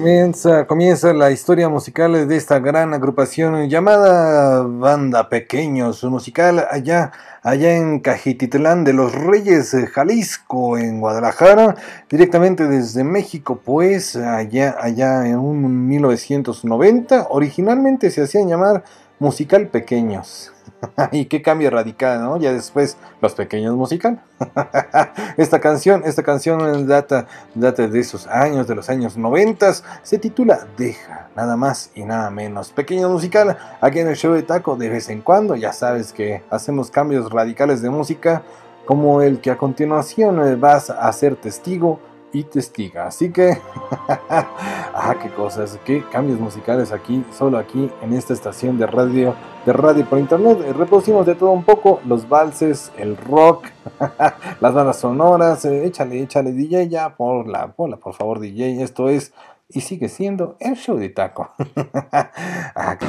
[0.00, 7.12] Comienza, comienza la historia musical de esta gran agrupación llamada Banda Pequeños, musical allá,
[7.42, 11.76] allá en Cajititlán de los Reyes, eh, Jalisco, en Guadalajara,
[12.08, 18.84] directamente desde México, pues allá, allá en un 1990, originalmente se hacían llamar
[19.18, 20.50] Musical Pequeños.
[21.12, 22.36] y qué cambio radical, ¿no?
[22.38, 24.22] Ya después los pequeños musical.
[25.36, 30.66] esta canción, esta canción data, data de esos años, de los años 90, se titula
[30.76, 32.70] Deja, nada más y nada menos.
[32.70, 36.42] Pequeño musical, aquí en el show de Taco de vez en cuando, ya sabes que
[36.50, 38.42] hacemos cambios radicales de música,
[38.86, 42.00] como el que a continuación eh, vas a ser testigo
[42.32, 43.06] y testiga.
[43.06, 43.58] Así que,
[44.08, 49.34] ah, qué cosas, qué cambios musicales aquí, solo aquí en esta estación de radio,
[49.66, 50.58] de radio por internet.
[50.66, 53.66] Eh, Reproducimos de todo un poco, los valses, el rock,
[54.60, 55.64] las bandas sonoras.
[55.64, 58.82] eh, échale, échale, DJ, ya, por la, por por favor, DJ.
[58.82, 59.32] Esto es
[59.72, 61.50] y sigue siendo el show de taco.
[62.12, 63.06] ah, qué.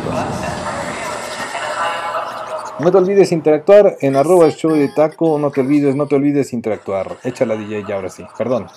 [2.79, 5.37] No te olvides interactuar en arroba show de taco.
[5.39, 7.17] No te olvides, no te olvides interactuar.
[7.23, 8.25] Échala DJ ya ahora sí.
[8.37, 8.67] Perdón.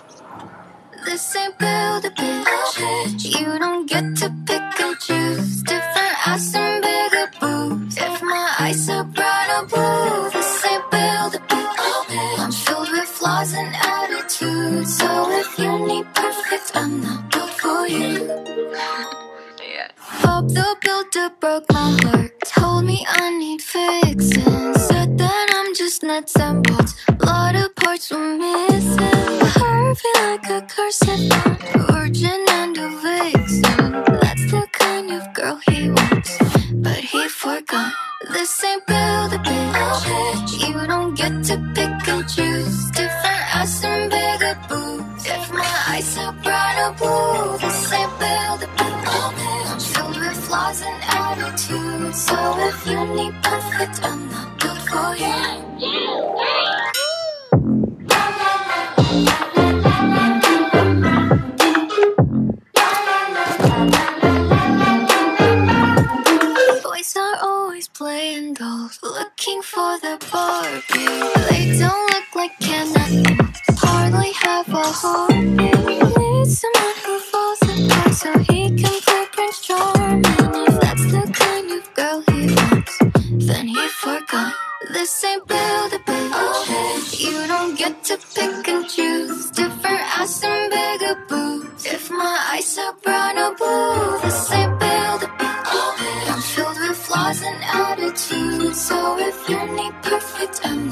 [14.65, 18.44] So if you need perfect, I'm not good for you.
[20.75, 22.33] The builder broke my heart.
[22.47, 24.75] Told me I need fixing.
[24.75, 26.95] Said that I'm just nuts and bolts.
[27.09, 29.39] A lot of parts were missing.
[29.41, 31.01] My heart feel like a curse
[31.91, 33.93] virgin and a vixen.
[34.21, 36.39] That's the kind of girl he wants,
[36.73, 37.93] but he forgot.
[38.33, 40.67] This ain't build a bitch.
[40.67, 42.91] You don't get to pick and choose.
[42.91, 45.25] Different ass and bigger boobs.
[45.27, 47.59] If my eyes are bright or blue,
[50.75, 52.23] with flaws and attitudes.
[52.23, 55.35] So if you need perfect, I'm not built for you.
[66.83, 70.83] Boys are always playing dolls, looking for the Barbie.
[71.51, 72.89] They don't look like Ken,
[73.77, 75.75] hardly have a heartbeat.
[76.19, 80.34] Need someone who falls apart so he can play Prince Charming.
[83.47, 84.53] Then he forgot.
[84.93, 87.21] This ain't build a bitch.
[87.21, 89.51] You don't get to pick and choose.
[89.51, 91.87] Different ass and bigger boobs.
[91.87, 96.31] If my eyes are brown or blue, this ain't build a bitch.
[96.33, 98.81] I'm filled with flaws and attitudes.
[98.81, 100.91] So if you need perfect, I'm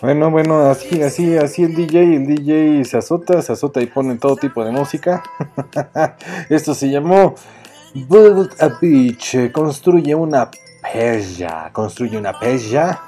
[0.00, 4.14] Bueno, bueno, así, así, así el DJ, el DJ se azota, se azota y pone
[4.16, 5.24] todo tipo de música.
[6.48, 7.34] Esto se llamó
[7.94, 10.50] Build a Beach, construye una
[10.80, 13.00] pella, construye una pella,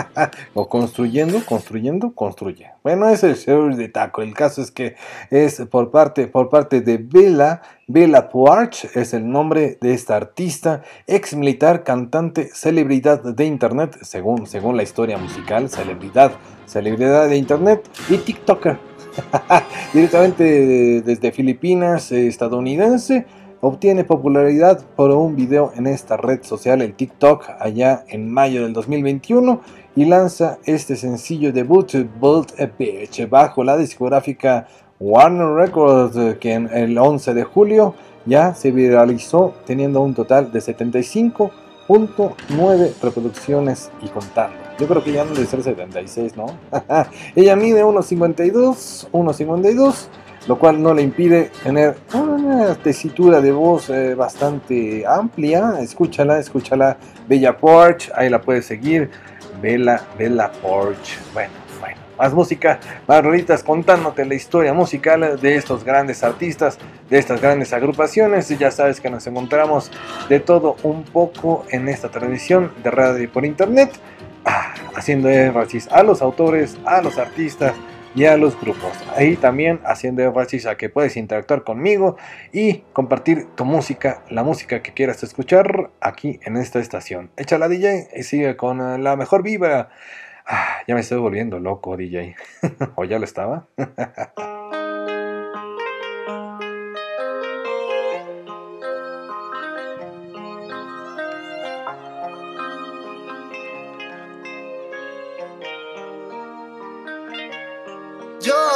[0.54, 2.70] o construyendo, construyendo, construye.
[2.82, 4.22] Bueno, es el show de taco.
[4.22, 4.96] El caso es que
[5.30, 10.82] es por parte, por parte de Bella, Bella Poarch es el nombre de esta artista,
[11.06, 16.32] ex militar, cantante, celebridad de internet, según, según la historia musical, celebridad,
[16.66, 18.78] celebridad de internet y TikToker.
[19.92, 23.26] Directamente desde Filipinas, estadounidense,
[23.62, 28.72] obtiene popularidad por un video en esta red social, el TikTok, allá en mayo del
[28.72, 29.60] 2021
[29.94, 32.68] y lanza este sencillo debut, Build a
[33.26, 34.66] bajo la discográfica
[34.98, 37.94] Warner Records, que en el 11 de julio
[38.26, 44.56] ya se viralizó teniendo un total de 75.9 reproducciones y contando.
[44.80, 46.46] Yo creo que ya no debe ser 76, ¿no?
[47.36, 50.08] Ella mide 1.52, 1.52
[50.46, 55.74] lo cual no le impide tener una tesitura de voz eh, bastante amplia.
[55.80, 56.96] Escúchala, escúchala.
[57.28, 59.10] Bella Porch, ahí la puedes seguir.
[59.60, 61.18] Bella, Bella Porch.
[61.32, 66.78] Bueno, bueno, más música, más rolitas contándote la historia musical de estos grandes artistas,
[67.08, 68.50] de estas grandes agrupaciones.
[68.50, 69.92] Y ya sabes que nos encontramos
[70.28, 73.92] de todo un poco en esta transmisión de radio por internet,
[74.44, 77.74] ah, haciendo énfasis a los autores, a los artistas
[78.14, 78.92] y a los grupos.
[79.16, 82.16] Ahí también haciendo énfasis a que puedes interactuar conmigo
[82.52, 87.30] y compartir tu música, la música que quieras escuchar aquí en esta estación.
[87.36, 89.90] Échala DJ y sigue con eh, la mejor vibra.
[90.46, 92.34] Ah, ya me estoy volviendo loco DJ.
[92.96, 93.66] ¿O ya lo estaba?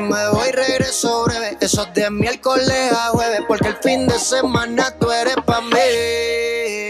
[0.00, 1.56] Me voy, regreso breve.
[1.60, 6.87] Esos de miércoles a jueves, porque el fin de semana tú eres pa' mí.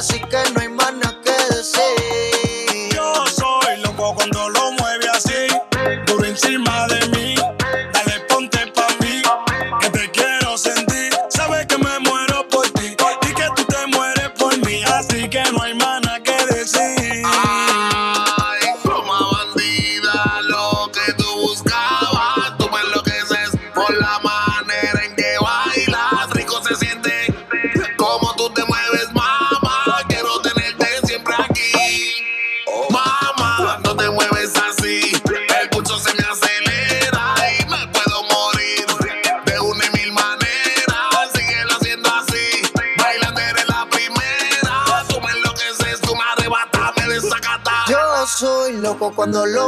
[0.00, 0.69] Así que no hay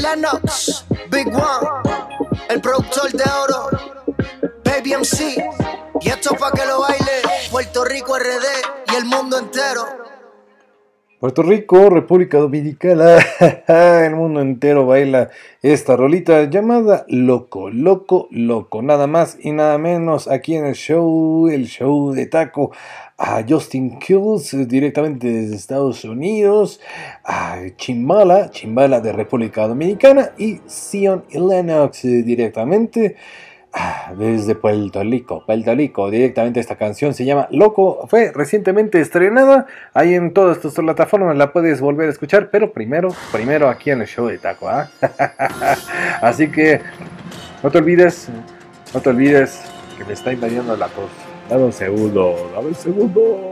[0.00, 1.68] Lennox, Big One,
[2.48, 3.68] el productor de oro,
[4.64, 5.44] Baby MC,
[6.00, 7.22] y esto pa' que lo baile.
[7.50, 9.84] Puerto Rico RD y el mundo entero.
[11.18, 13.18] Puerto Rico, República Dominicana,
[14.06, 15.28] el mundo entero baila
[15.60, 21.48] esta rolita llamada Loco, Loco, Loco, nada más y nada menos aquí en el show,
[21.48, 22.72] el show de taco
[23.22, 26.80] a Justin Kills directamente desde Estados Unidos,
[27.22, 33.16] a Chimbala, Chimbala de República Dominicana y Sion y Lennox directamente
[33.74, 39.66] ah, desde Puerto Rico, Puerto Rico, directamente esta canción se llama Loco, fue recientemente estrenada,
[39.92, 44.00] ahí en todas tus plataformas la puedes volver a escuchar, pero primero, primero aquí en
[44.00, 44.88] el show de Taco, ¿ah?
[46.22, 46.80] Así que
[47.62, 48.30] no te olvides,
[48.94, 49.60] no te olvides
[49.98, 51.29] que me está invadiendo la tos.
[51.50, 53.50] Dame un segundo, dame un segundo.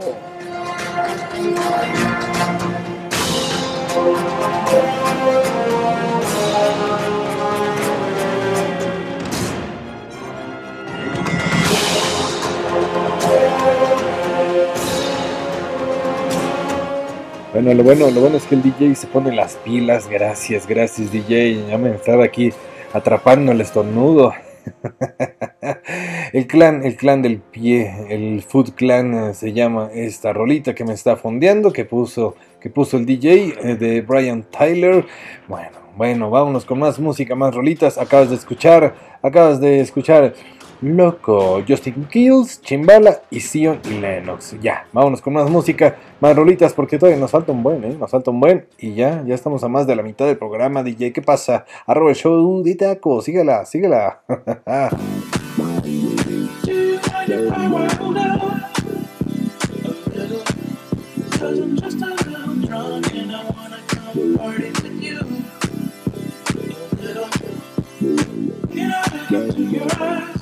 [17.51, 20.07] Bueno, lo bueno, lo bueno es que el DJ se pone las pilas.
[20.07, 21.65] Gracias, gracias DJ.
[21.67, 22.53] Ya me estaba aquí
[22.93, 24.31] atrapando el estornudo.
[26.33, 30.85] el clan, el clan del pie, el Food Clan eh, se llama esta rolita que
[30.85, 35.05] me está fondeando, que puso, que puso el DJ eh, de Brian Tyler.
[35.47, 37.97] Bueno, bueno, vámonos con más música, más rolitas.
[37.97, 40.33] Acabas de escuchar, acabas de escuchar
[40.81, 44.55] Loco, Justin Kills, Chimbala y Sion y Lennox.
[44.61, 47.95] Ya, vámonos con más música, más rolitas, porque todavía nos falta un buen, ¿eh?
[47.99, 48.65] Nos falta un buen.
[48.77, 51.11] Y ya, ya estamos a más de la mitad del programa, DJ.
[51.11, 51.65] ¿Qué pasa?
[51.85, 54.21] Arroba el show de taco, síguela, síguela.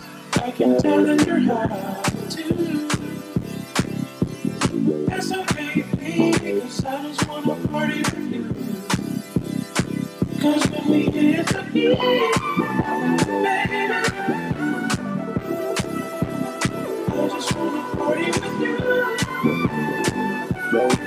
[0.47, 0.51] I.
[0.51, 0.81] Can?
[0.81, 2.87] Tell that you're high too.
[5.07, 6.01] That's okay with
[6.41, 8.43] because I just wanna party with you.
[10.41, 13.93] Cause when we hit the beat, baby,
[17.09, 18.61] I just wanna party with
[21.01, 21.06] you.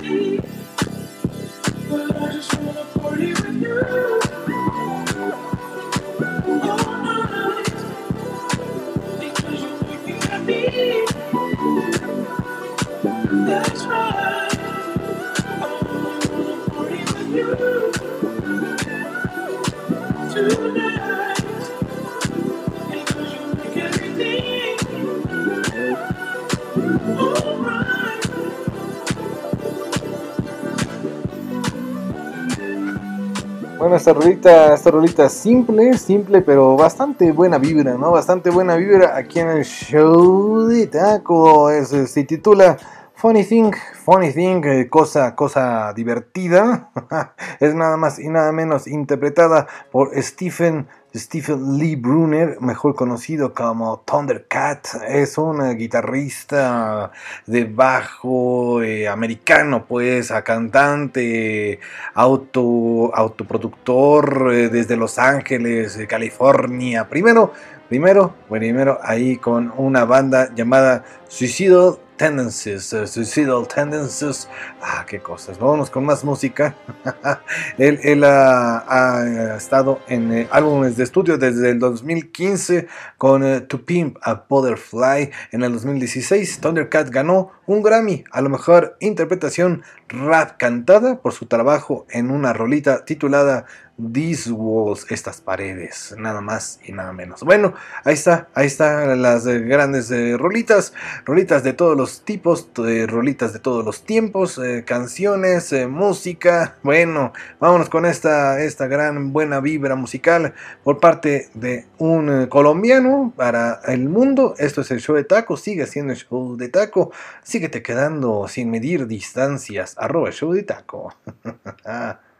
[33.93, 38.11] Esta rolita, esta rolita simple, simple, pero bastante buena vibra, ¿no?
[38.11, 41.69] Bastante buena vibra aquí en el show de Taco.
[41.69, 42.77] Es, se titula
[43.15, 43.73] Funny Thing,
[44.05, 46.89] Funny Thing, eh, cosa, cosa divertida.
[47.59, 53.99] es nada más y nada menos interpretada por Stephen Stephen Lee Brunner, mejor conocido como
[54.05, 57.11] Thundercat, es un eh, guitarrista
[57.45, 61.81] de bajo eh, americano, pues, a cantante,
[62.13, 67.09] auto, autoproductor eh, desde Los Ángeles, California.
[67.09, 67.51] Primero,
[67.89, 74.47] primero, primero ahí con una banda llamada Suicidal Tendencies, eh, Suicidal Tendencies.
[74.79, 75.57] Ah, qué cosas.
[75.57, 76.75] Vámonos con más música.
[77.79, 82.87] él ha, ha estado en eh, álbumes de estudio desde el 2015
[83.17, 85.31] con eh, To Pimp a Butterfly.
[85.51, 91.47] En el 2016, Thundercat ganó un Grammy a lo mejor interpretación rap cantada por su
[91.47, 93.65] trabajo en una rolita titulada
[94.01, 97.41] These Walls, estas paredes, nada más y nada menos.
[97.43, 97.73] Bueno,
[98.03, 100.93] ahí está, ahí están las eh, grandes eh, rolitas,
[101.25, 106.77] rolitas de todos los tipos, eh, rolitas de todos los tiempos, canciones, música.
[106.83, 110.53] Bueno, vámonos con esta, esta gran buena vibra musical
[110.83, 114.55] por parte de un colombiano para el mundo.
[114.57, 117.11] Esto es el show de taco, sigue siendo el show de taco,
[117.43, 121.13] síguete quedando sin medir distancias, arroba show de taco.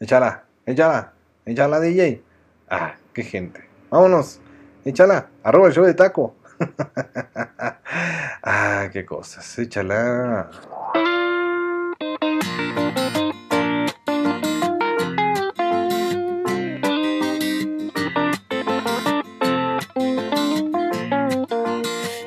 [0.00, 0.47] Échala.
[0.68, 1.14] Échala,
[1.46, 2.20] échala DJ.
[2.68, 3.66] Ah, qué gente.
[3.90, 4.38] Vámonos,
[4.84, 6.36] échala, arroba el show de taco.
[8.42, 10.50] ah, qué cosas, échala.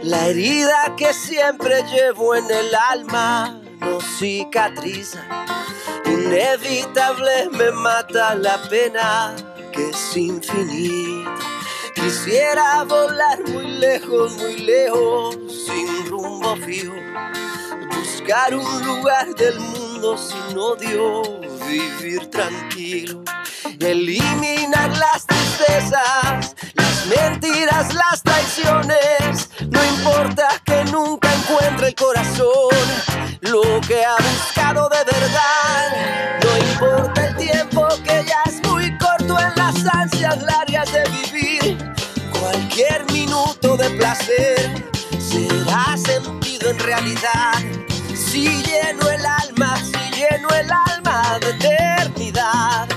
[0.02, 5.41] La herida que siempre llevo en el alma no cicatriza.
[6.32, 9.36] Inevitable me mata la pena
[9.74, 11.36] que es infinita.
[11.94, 15.36] Quisiera volar muy lejos, muy lejos,
[15.66, 16.94] sin rumbo fijo.
[17.94, 21.22] Buscar un lugar del mundo sin odio,
[21.68, 23.26] vivir tranquilo.
[23.82, 29.50] Eliminar las tristezas, las mentiras, las traiciones.
[29.70, 31.21] No importa que nunca
[31.62, 32.70] encuentre el corazón
[33.42, 36.40] lo que ha buscado de verdad.
[36.44, 41.78] No importa el tiempo que ya es muy corto en las ansias largas de vivir.
[42.40, 44.90] Cualquier minuto de placer
[45.20, 47.54] será sentido en realidad.
[48.16, 52.88] Si lleno el alma, si lleno el alma de eternidad.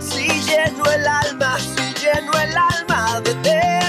[0.00, 3.81] Si lleno el alma, si lleno el alma de eternidad.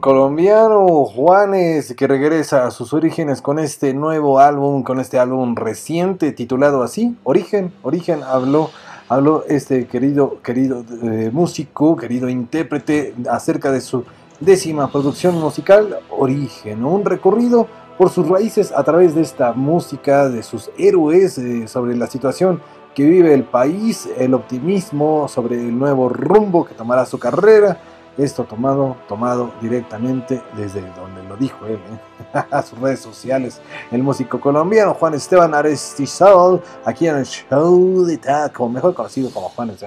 [0.00, 6.32] Colombiano, Juanes, que regresa a sus orígenes con este nuevo álbum, con este álbum reciente
[6.32, 7.72] titulado así, Origen.
[7.82, 8.70] Origen habló,
[9.08, 14.04] habló este querido, querido eh, músico, querido intérprete acerca de su
[14.40, 17.68] décima producción musical, Origen, un recorrido
[17.98, 22.62] por sus raíces a través de esta música, de sus héroes, eh, sobre la situación
[22.94, 27.78] que vive el país, el optimismo sobre el nuevo rumbo que tomará su carrera
[28.18, 32.10] esto tomado, tomado directamente desde donde lo dijo él, ¿eh?
[32.50, 33.60] a sus redes sociales.
[33.90, 39.48] El músico colombiano Juan Esteban Arestizal, aquí en el show de taco, mejor conocido como
[39.48, 39.84] Juanes.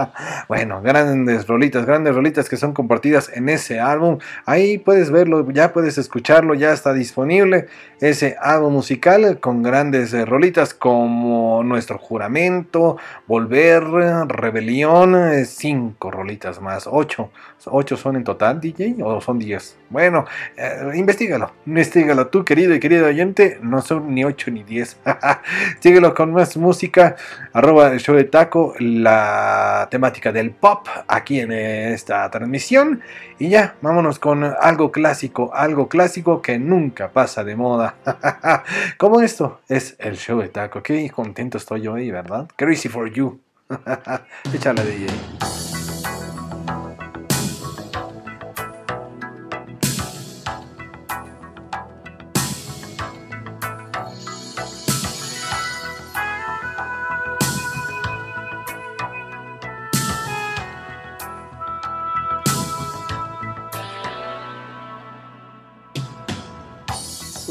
[0.48, 4.18] bueno, grandes rolitas, grandes rolitas que son compartidas en ese álbum.
[4.46, 7.68] Ahí puedes verlo, ya puedes escucharlo, ya está disponible
[8.00, 13.84] ese álbum musical con grandes eh, rolitas como Nuestro Juramento, Volver,
[14.28, 17.30] Rebelión, eh, cinco rolitas más, ocho
[17.66, 19.76] 8 son en total, DJ, o son 10.
[19.90, 20.24] Bueno,
[20.56, 23.58] eh, investigalo, investigalo tú, querido y querido oyente.
[23.62, 24.98] No son ni 8 ni 10.
[25.80, 27.16] Síguelo con más música.
[27.52, 33.02] Arroba el show de taco, la temática del pop aquí en esta transmisión.
[33.38, 37.96] Y ya, vámonos con algo clásico, algo clásico que nunca pasa de moda.
[38.98, 40.82] Como esto es el show de taco.
[40.82, 42.48] Qué contento estoy ahí, ¿verdad?
[42.56, 43.40] Crazy for you.
[44.54, 45.89] Échale, DJ.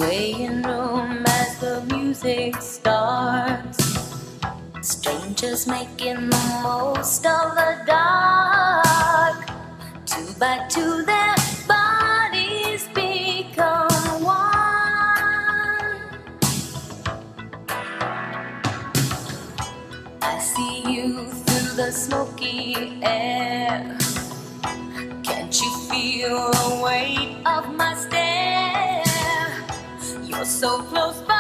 [0.10, 3.78] Swaying room as the music starts.
[4.82, 9.38] Strangers making the most of the dark.
[10.08, 11.36] Two by two, their
[11.68, 16.00] bodies become one.
[20.24, 23.96] I see you through the smoky air.
[25.24, 27.89] Can't you feel the weight of my
[30.60, 31.39] so close, but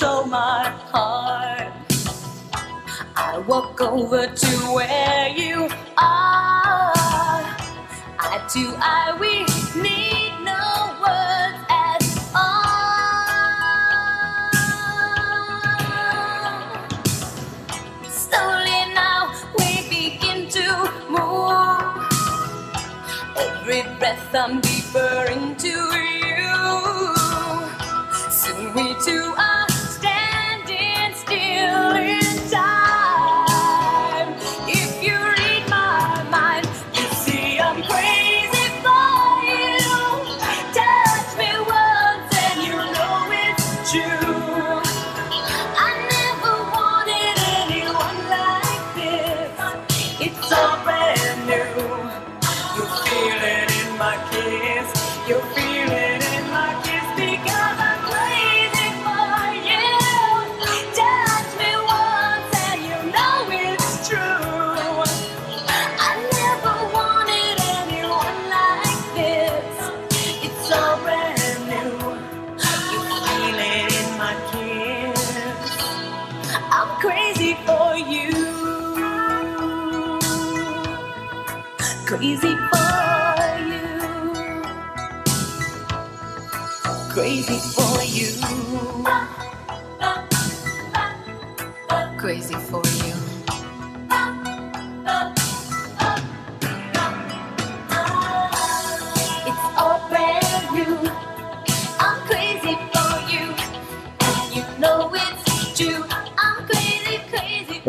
[0.00, 1.72] control my heart.
[3.16, 5.68] I walk over to where you
[5.98, 7.44] are.
[8.18, 9.44] Eye to eye, we
[9.82, 12.02] need no words at
[12.34, 12.62] all.
[18.08, 22.06] Slowly now we begin to move.
[23.36, 25.49] Every breath I'm deeper into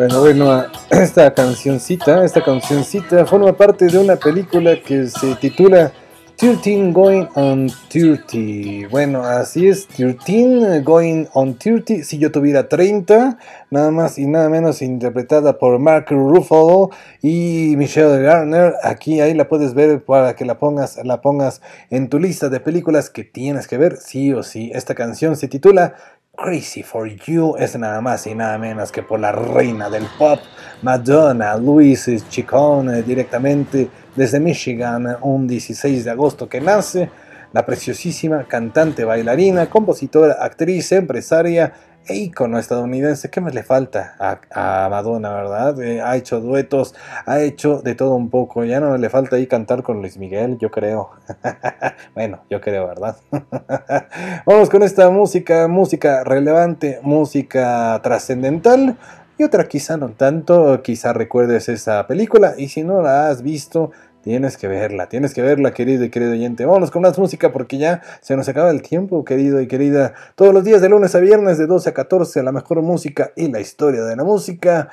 [0.01, 5.91] Bueno, bueno, esta cancioncita, esta cancioncita forma parte de una película que se titula
[6.37, 8.89] 13 Going on 30.
[8.89, 12.03] Bueno, así es, 13 Going on 30.
[12.03, 13.37] Si yo tuviera 30,
[13.69, 16.89] nada más y nada menos interpretada por Mark Ruffalo
[17.21, 18.73] y Michelle Garner.
[18.81, 21.61] Aquí ahí la puedes ver para que la pongas, la pongas
[21.91, 24.71] en tu lista de películas que tienes que ver, sí o sí.
[24.73, 25.93] Esta canción se titula
[26.37, 30.39] Crazy for You es nada más y nada menos que por la reina del pop,
[30.81, 37.09] Madonna, Louis Chicone, directamente desde Michigan, un 16 de agosto que nace,
[37.53, 41.73] la preciosísima cantante, bailarina, compositora, actriz, empresaria
[42.07, 43.29] e estadounidense.
[43.29, 45.81] ¿Qué más le falta a, a Madonna, verdad?
[45.81, 46.95] Eh, ha hecho duetos,
[47.25, 48.63] ha hecho de todo un poco.
[48.63, 51.11] Ya no le falta ahí cantar con Luis Miguel, yo creo.
[52.15, 53.17] bueno, yo creo, ¿verdad?
[54.45, 58.97] Vamos con esta música, música relevante, música trascendental.
[59.37, 63.91] Y otra quizá no tanto, quizá recuerdes esa película y si no la has visto,
[64.23, 66.65] Tienes que verla, tienes que verla, querido y querido oyente.
[66.65, 70.13] Vámonos con más música porque ya se nos acaba el tiempo, querido y querida.
[70.35, 73.47] Todos los días de lunes a viernes de 12 a 14, la mejor música y
[73.51, 74.89] la historia de la música.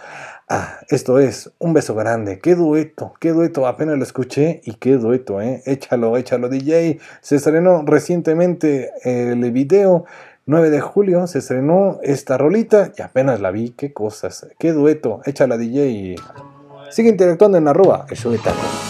[0.48, 2.38] Ah, esto es Un Beso Grande.
[2.38, 3.66] Qué dueto, qué dueto.
[3.66, 5.62] Apenas lo escuché y qué dueto, ¿eh?
[5.66, 6.98] Échalo, échalo, DJ.
[7.20, 10.06] Se estrenó recientemente el video.
[10.46, 13.74] 9 de julio se estrenó esta rolita y apenas la vi.
[13.76, 15.20] Qué cosas, qué dueto.
[15.26, 16.16] Échala, DJ.
[16.88, 18.87] Sigue interactuando en arroba, el show de taco.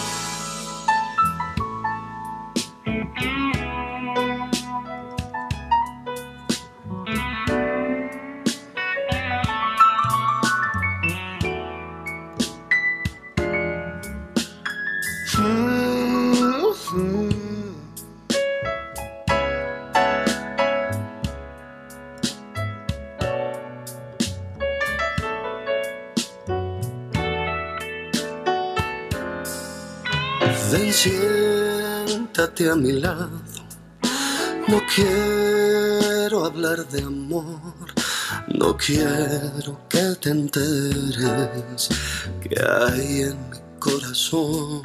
[32.67, 33.41] A mi lado.
[34.67, 37.93] No quiero hablar de amor.
[38.47, 41.89] No quiero que te enteres
[42.41, 44.81] que hay en mi corazón.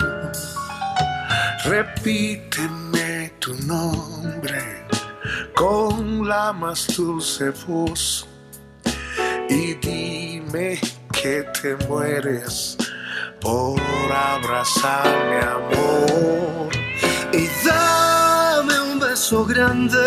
[1.65, 4.87] Repíteme tu nombre
[5.57, 8.27] con la más dulce voz
[9.49, 10.79] y dime
[11.11, 12.77] que te mueres
[13.41, 13.81] por
[14.13, 16.85] abrazarme, amor.
[17.37, 19.99] Y dame un beso grande,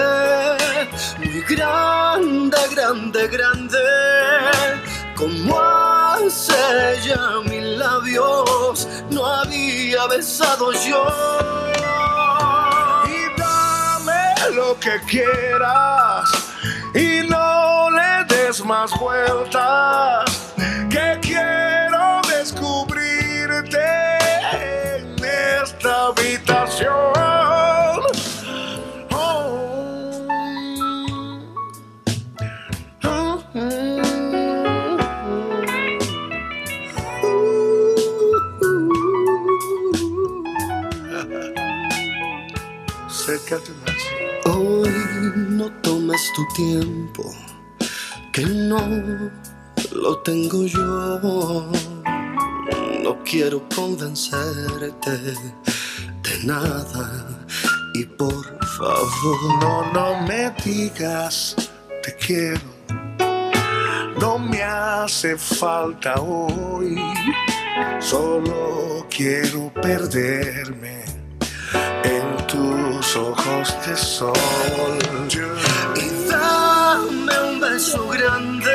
[1.18, 3.78] muy grande, grande, grande,
[5.14, 6.56] como hace
[7.04, 11.06] ya mis labios no había besado yo.
[13.10, 16.30] Y dame lo que quieras
[16.96, 20.54] y no le des más vueltas.
[20.90, 23.84] Que quiero descubrirte
[24.54, 25.16] en
[25.62, 26.77] esta habitación.
[43.50, 44.90] Hoy
[45.52, 47.34] no tomes tu tiempo,
[48.34, 48.78] que no
[49.94, 51.72] lo tengo yo.
[53.02, 57.26] No quiero convencerte de nada
[57.94, 58.44] y por
[58.78, 61.56] favor No, no me digas
[62.04, 62.60] te quiero.
[64.20, 67.02] No me hace falta hoy.
[68.02, 71.17] Solo quiero perderme
[73.08, 74.34] tus ojos de sol.
[75.96, 78.72] y dame un beso grande,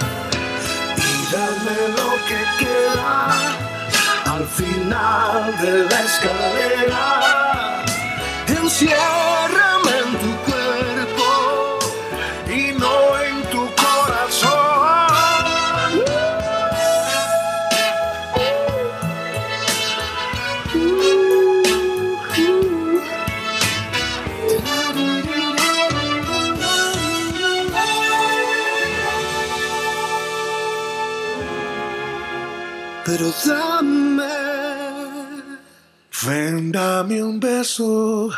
[0.97, 3.15] Y dame lo que queda
[4.27, 7.05] al final de la escalera.
[8.49, 9.76] Enciérrame
[33.07, 34.27] Pero dame
[36.27, 38.33] Ven, dame un beso.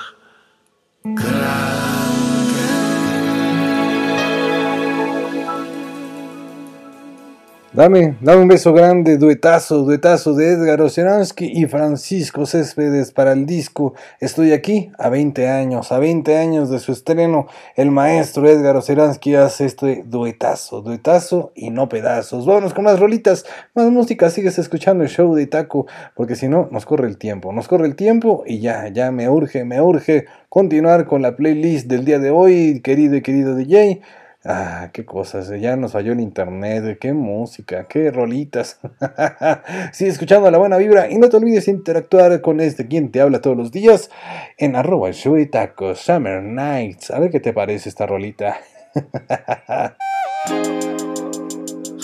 [7.78, 13.46] Dame, dame un beso grande, duetazo, duetazo de Edgar Oceransky y Francisco Céspedes para el
[13.46, 13.94] disco.
[14.18, 17.46] Estoy aquí a 20 años, a 20 años de su estreno.
[17.76, 22.46] El maestro Edgar Oceransky hace este duetazo, duetazo y no pedazos.
[22.46, 23.46] Vámonos con más rolitas,
[23.76, 24.28] más música.
[24.28, 25.86] Sigues escuchando el show de Taco,
[26.16, 27.52] porque si no, nos corre el tiempo.
[27.52, 31.86] Nos corre el tiempo y ya, ya me urge, me urge continuar con la playlist
[31.86, 34.02] del día de hoy, querido y querido DJ.
[34.44, 38.78] Ah, qué cosas, ya nos falló el internet, qué música, qué rolitas.
[39.92, 43.40] Sigue escuchando la buena vibra y no te olvides interactuar con este quien te habla
[43.40, 44.10] todos los días
[44.56, 45.10] en arroba
[45.50, 47.10] tacos, Summer Nights.
[47.10, 48.60] A ver qué te parece esta rolita.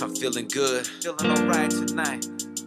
[0.01, 2.27] I'm feeling good, feeling alright tonight.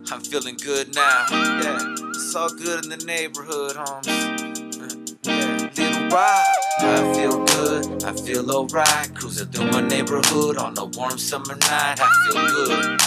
[0.10, 1.26] I'm feeling good now.
[1.30, 4.67] Yeah, it's all good in the neighborhood, homes.
[5.28, 6.44] Little ride.
[6.80, 9.14] I feel good, I feel alright.
[9.14, 12.00] Cruising through my neighborhood on a warm summer night.
[12.00, 13.00] I feel good.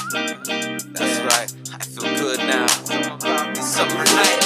[0.94, 2.66] That's right, I feel good now.
[3.55, 4.40] Summer night.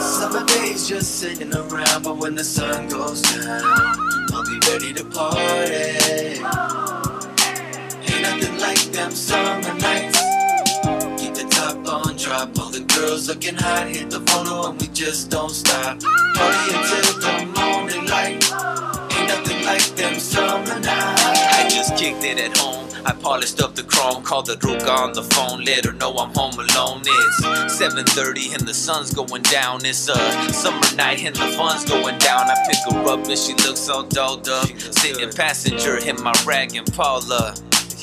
[0.00, 3.62] Summer days just sitting around, but when the sun goes down,
[4.32, 6.40] I'll be ready to party.
[8.06, 10.13] Ain't nothing like them summer nights.
[12.24, 16.00] Drop all the girls looking hot, hit the photo and we just don't stop.
[16.34, 18.40] Party until the morning light.
[19.12, 21.22] Ain't nothing like them summer nights.
[21.22, 22.88] I just kicked it at home.
[23.04, 26.32] I polished up the chrome, called the Ruka on the phone, let her know I'm
[26.34, 27.02] home alone.
[27.04, 29.84] It's 7:30 and the sun's going down.
[29.84, 30.16] It's a
[30.50, 32.48] summer night and the fun's going down.
[32.48, 36.74] I pick her up and she looks all dolled up, sitting passenger in my rag
[36.74, 37.54] and Paula.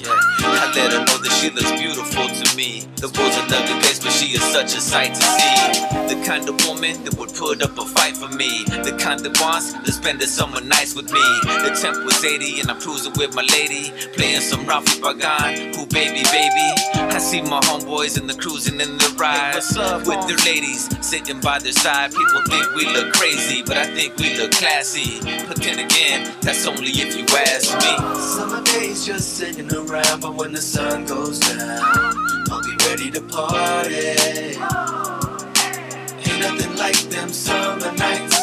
[0.02, 0.10] Yeah,
[0.41, 2.88] I let her know that she looks beautiful to me.
[2.98, 5.61] The world's an ugly place, but she is such a sight to see.
[6.10, 8.65] The kind of woman that would put up a fight for me.
[8.65, 11.22] The kind that wants to spend the summer nights with me.
[11.45, 13.94] The temp was 80 and I'm cruising with my lady.
[14.18, 16.68] Playing some Rafi Pagan, who baby, baby.
[17.14, 19.61] I see my homeboys and the cruising in the ride.
[20.07, 22.11] with their ladies sitting by their side.
[22.11, 25.22] People think we look crazy, but I think we look classy.
[25.48, 27.94] But then again, that's only if you ask me.
[28.18, 31.81] Summer days just sitting around, but when the sun goes down,
[32.49, 33.95] I'll be ready to party.
[36.26, 38.38] Ain't nothing like them summer nights.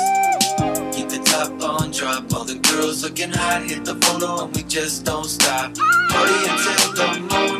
[0.94, 4.62] Keep the top on, drop all the girls looking hot, hit the photo and we
[4.64, 5.74] just don't stop.
[5.74, 7.57] Party until the morning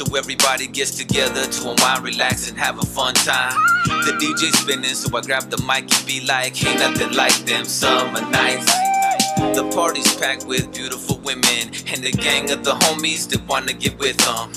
[0.00, 3.52] so everybody gets together to unwind, relax, and have a fun time.
[3.84, 7.66] The DJ spinning, so I grab the mic and be like, ain't nothing like them
[7.66, 8.99] summer nights.
[9.40, 13.98] The party's packed with beautiful women and a gang of the homies that wanna get
[13.98, 14.52] with them.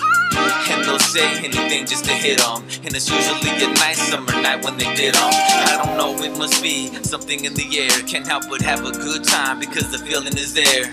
[0.70, 2.64] And they'll say anything just to hit them.
[2.84, 5.30] And it's usually a nice summer night when they did them.
[5.32, 7.92] I don't know, it must be something in the air.
[8.08, 10.86] Can't help but have a good time because the feeling is there.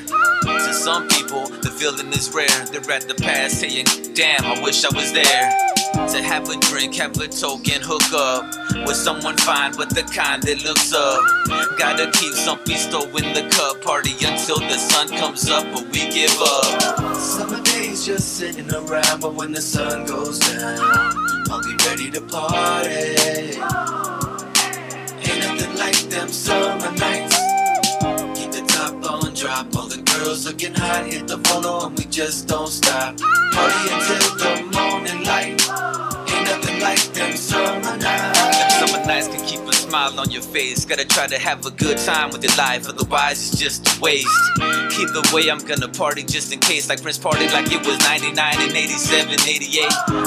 [0.42, 2.48] To some people, the feeling is rare.
[2.66, 5.69] They're at the past saying, damn, I wish I was there.
[5.92, 10.42] To have a drink, have a token, hook up with someone fine, but the kind
[10.42, 11.20] that looks up.
[11.78, 16.08] Gotta keep some pisto in the cup, party until the sun comes up, but we
[16.10, 17.16] give up.
[17.16, 20.78] Summer days just sitting around, but when the sun goes down,
[21.50, 22.88] I'll be ready to party.
[25.26, 27.36] Ain't nothing like them summer nights.
[28.38, 32.04] Keep the top on, drop all the girls looking hot, hit the photo and we
[32.04, 33.18] just don't stop.
[33.52, 35.60] Party until the morning light.
[39.11, 39.27] Nights.
[39.27, 39.39] Summer nights can keep a
[39.90, 40.84] smile on your face.
[40.84, 44.28] Gotta try to have a good time with your life, otherwise it's just a waste.
[45.00, 46.88] Either way, I'm gonna party just in case.
[46.88, 49.84] Like Prince party like it was 99 and 87, 88.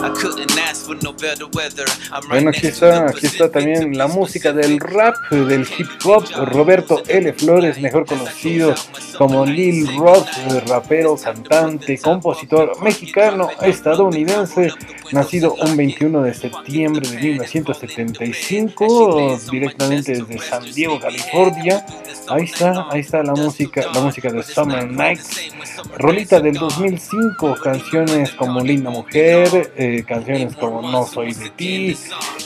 [0.07, 1.85] I couldn't ask for no better weather.
[2.11, 6.26] I'm right Bueno, aquí está, aquí está también la música del rap, del hip hop.
[6.52, 7.31] Roberto L.
[7.34, 8.76] Flores, mejor conocido
[9.18, 10.27] como Lil Rock,
[10.68, 14.73] rapero, cantante, compositor mexicano, estadounidense,
[15.11, 21.86] nacido un 21 de septiembre de 1975, directamente desde San Diego, California.
[22.28, 25.52] Ahí está, ahí está la música, la música de Summer Nights,
[25.98, 31.98] rolita del 2005, canciones como Linda Mujer, eh, canciones como No Soy de Ti.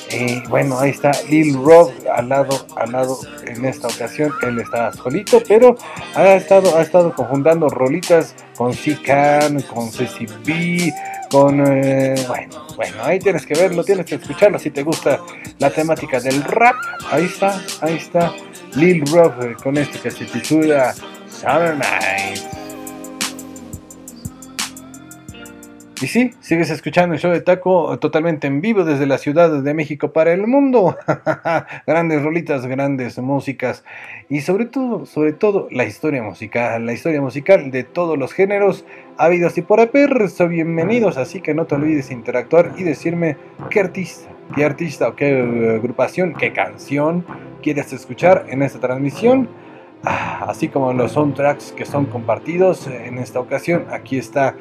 [0.10, 4.32] Eh, bueno, ahí está Lil Rob al lado, al lado en esta ocasión.
[4.42, 5.76] Él está solito, pero
[6.16, 10.94] ha estado, ha estado conjuntando rolitas con C-Can, con Ceci B,
[11.30, 15.20] con eh, bueno, bueno, ahí tienes que verlo, tienes que escucharlo si te gusta
[15.60, 16.76] la temática del rap.
[17.12, 18.34] Ahí está, ahí está
[18.76, 20.94] Lil Rob eh, con este que se titula
[21.30, 22.67] Summer Night.
[26.00, 29.74] Y sí, sigues escuchando el show de Taco totalmente en vivo desde la Ciudad de
[29.74, 30.96] México para el mundo.
[31.88, 33.84] grandes rolitas, grandes músicas
[34.30, 38.86] y sobre todo, sobre todo la historia musical, la historia musical de todos los géneros
[39.18, 40.30] habidos y por haber.
[40.30, 43.36] So, bienvenidos, así que no te olvides de interactuar y decirme
[43.72, 47.26] qué artista, qué artista o qué agrupación, qué canción
[47.64, 49.50] quieres escuchar en esta transmisión.
[50.08, 54.56] Así como los soundtracks que son compartidos en esta ocasión, aquí está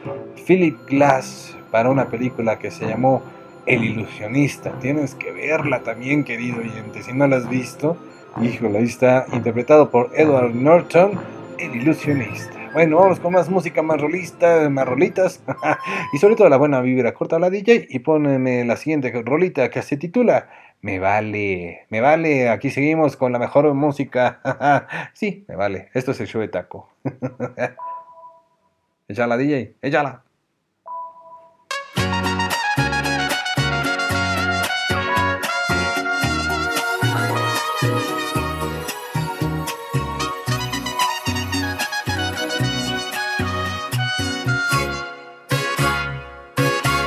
[0.46, 3.22] Philip Glass para una película que se llamó
[3.66, 4.72] El ilusionista.
[4.80, 7.02] Tienes que verla también, querido oyente.
[7.02, 7.96] Si no la has visto,
[8.42, 11.12] híjole, ahí está interpretado por Edward Norton,
[11.58, 12.56] El ilusionista.
[12.72, 15.42] Bueno, vamos con más música, más rolista, más rolitas
[16.12, 17.14] y sobre todo la buena vibra.
[17.14, 20.50] Corta la DJ y poneme la siguiente rolita que se titula
[20.80, 22.48] Me vale, me vale.
[22.48, 24.40] Aquí seguimos con la mejor música.
[25.14, 25.90] sí, me vale.
[25.94, 26.88] Esto es el show de taco.
[29.08, 30.24] Échala, DJ, échala.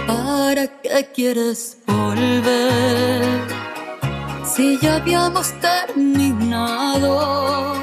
[0.08, 3.49] ¿Para qué quieres volver?
[4.60, 7.76] Si ya habíamos terminado,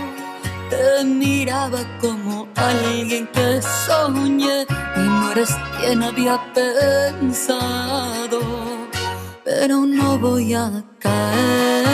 [0.69, 8.41] te miraba como alguien que soñé y no eres quien había pensado.
[9.43, 11.87] Pero no voy a caer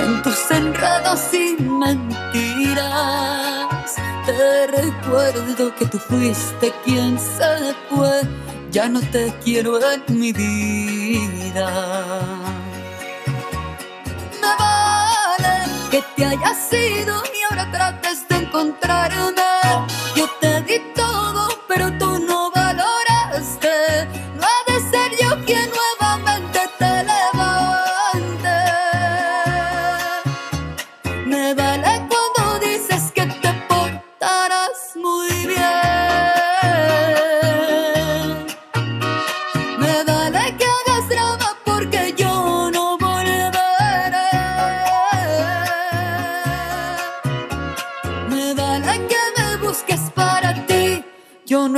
[0.00, 2.88] en tus enredos y mentiras.
[4.26, 8.22] Te recuerdo que tú fuiste quien se fue,
[8.72, 12.39] ya no te quiero en mi vida.
[14.40, 15.54] Me vale
[15.90, 19.16] que te hayas ido y ahora trates de encontrarme.
[19.16, 19.49] Yo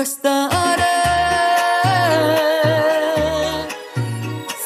[0.02, 0.84] estaré.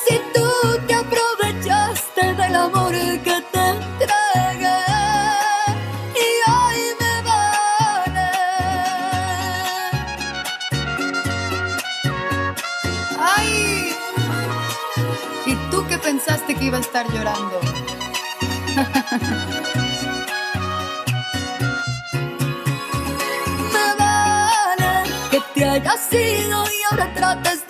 [0.05, 0.49] Si tú
[0.87, 2.93] te aprovechaste del amor
[3.27, 4.83] que te entregué
[6.25, 8.31] y hoy me vale.
[13.37, 13.95] ¡Ay!
[15.47, 17.61] ¿Y tú qué pensaste que iba a estar llorando?
[25.81, 27.66] te hayas ido y ahora trates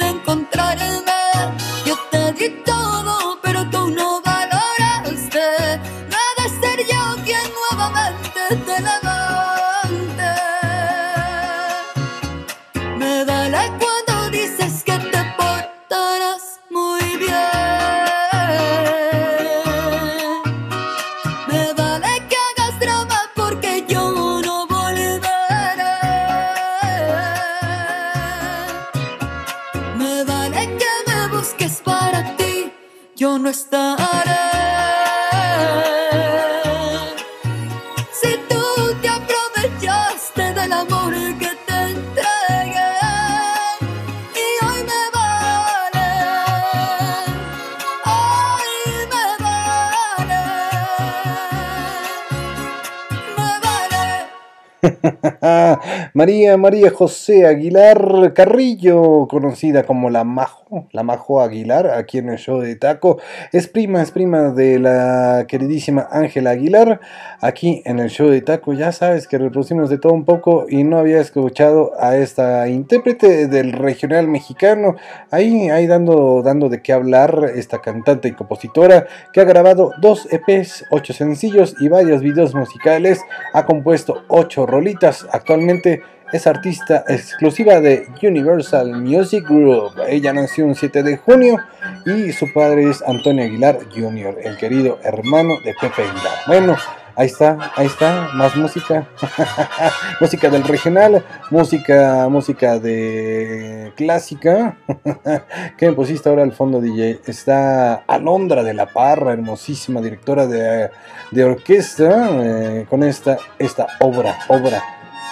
[56.27, 62.39] María María José Aguilar Carrillo, conocida como la Majo, la Majo Aguilar, aquí en el
[62.39, 63.21] show de Taco,
[63.53, 66.99] es prima, es prima de la queridísima Ángela Aguilar,
[67.41, 68.73] aquí en el show de Taco.
[68.73, 73.47] Ya sabes que reproducimos de todo un poco y no había escuchado a esta intérprete
[73.47, 74.97] del regional mexicano,
[75.31, 80.27] ahí, ahí dando, dando de qué hablar esta cantante y compositora que ha grabado dos
[80.33, 83.21] EPs, ocho sencillos y varios videos musicales,
[83.53, 89.93] ha compuesto ocho rolitas, actualmente es artista exclusiva de Universal Music Group.
[90.09, 91.59] Ella nació un 7 de junio
[92.05, 96.35] y su padre es Antonio Aguilar Jr., el querido hermano de Pepe Aguilar.
[96.47, 96.77] Bueno,
[97.15, 99.07] ahí está, ahí está, más música.
[100.21, 104.79] música del regional, música, música de clásica.
[105.79, 107.21] ¿Qué me pusiste ahora al fondo, DJ?
[107.27, 110.91] Está Alondra de la Parra, hermosísima directora de,
[111.31, 114.83] de orquesta, eh, con esta, esta obra, obra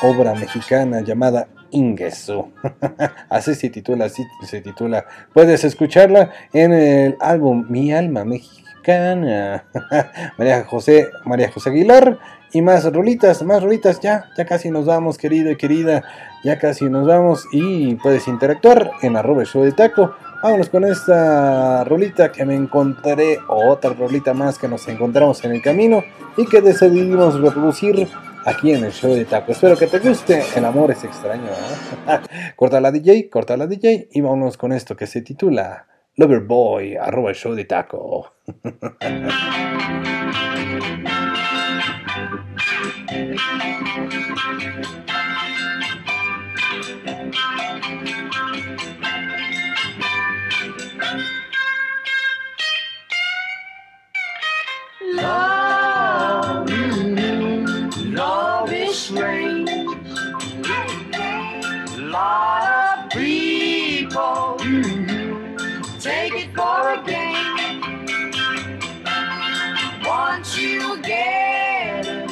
[0.03, 2.53] obra mexicana llamada Ingesu.
[3.29, 5.07] así se titula, así se titula.
[5.33, 9.65] Puedes escucharla en el álbum Mi Alma Mexicana.
[10.39, 12.19] María José, María José Aguilar.
[12.53, 16.05] Y más rolitas, más rolitas, ya, ya casi nos vamos, querido y querida,
[16.45, 20.15] ya casi nos vamos y puedes interactuar en arroba show de taco.
[20.41, 25.51] Vámonos con esta rolita que me encontraré, o otra rolita más que nos encontramos en
[25.51, 26.05] el camino
[26.37, 28.07] y que decidimos reproducir
[28.45, 29.53] aquí en el show de taco.
[29.53, 31.51] Espero que te guste, el amor es extraño.
[32.57, 37.31] corta la DJ, corta la DJ y vámonos con esto que se titula Loverboy, arroba
[37.31, 38.35] el show de taco.
[59.05, 59.71] is strange.
[61.99, 64.57] Lot of people
[66.01, 67.81] take it for a game.
[70.05, 72.31] Once you get it,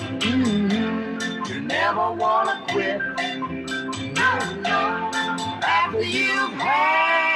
[1.48, 3.00] you never wanna quit.
[5.64, 7.31] After you've had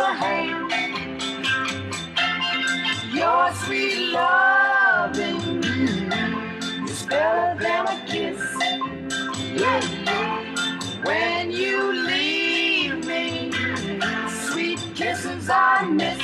[0.00, 1.14] money in the hand.
[3.14, 5.64] Your sweet loving
[6.88, 8.40] is better than a kiss.
[11.04, 13.52] When you leave me,
[14.28, 16.20] sweet kisses I miss.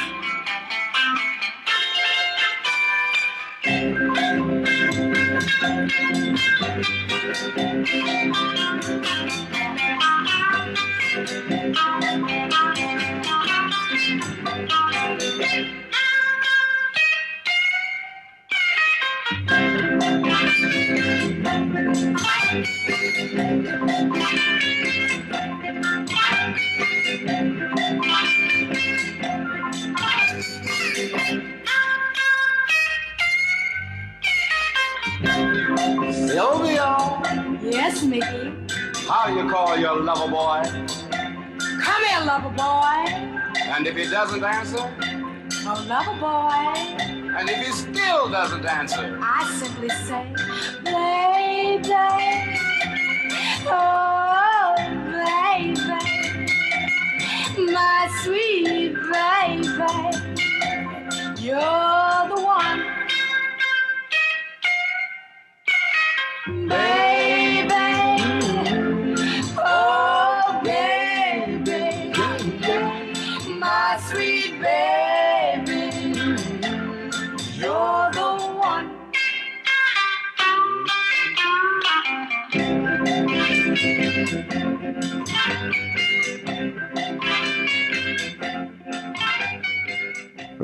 [36.12, 36.96] Sylvia,
[37.62, 38.52] Yes, Mickey.
[39.08, 40.62] how you call your lover boy?
[41.82, 43.35] Come here, lover boy.
[43.68, 44.78] And if he doesn't answer?
[45.68, 47.06] Oh, lover boy.
[47.36, 49.18] And if he still doesn't answer?
[49.20, 50.32] I simply say,
[50.84, 51.90] baby.
[53.68, 54.74] Oh,
[55.12, 55.82] baby.
[57.72, 59.94] My sweet baby.
[61.42, 62.80] You're the one.
[66.68, 67.25] Baby.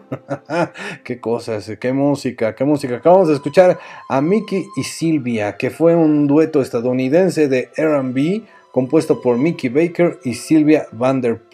[1.04, 2.96] qué cosas, qué música, qué música.
[2.96, 3.78] Acabamos de escuchar
[4.10, 10.18] a Mickey y Silvia, que fue un dueto estadounidense de RB compuesto por Mickey Baker
[10.24, 11.47] y Sylvia Vanderpool,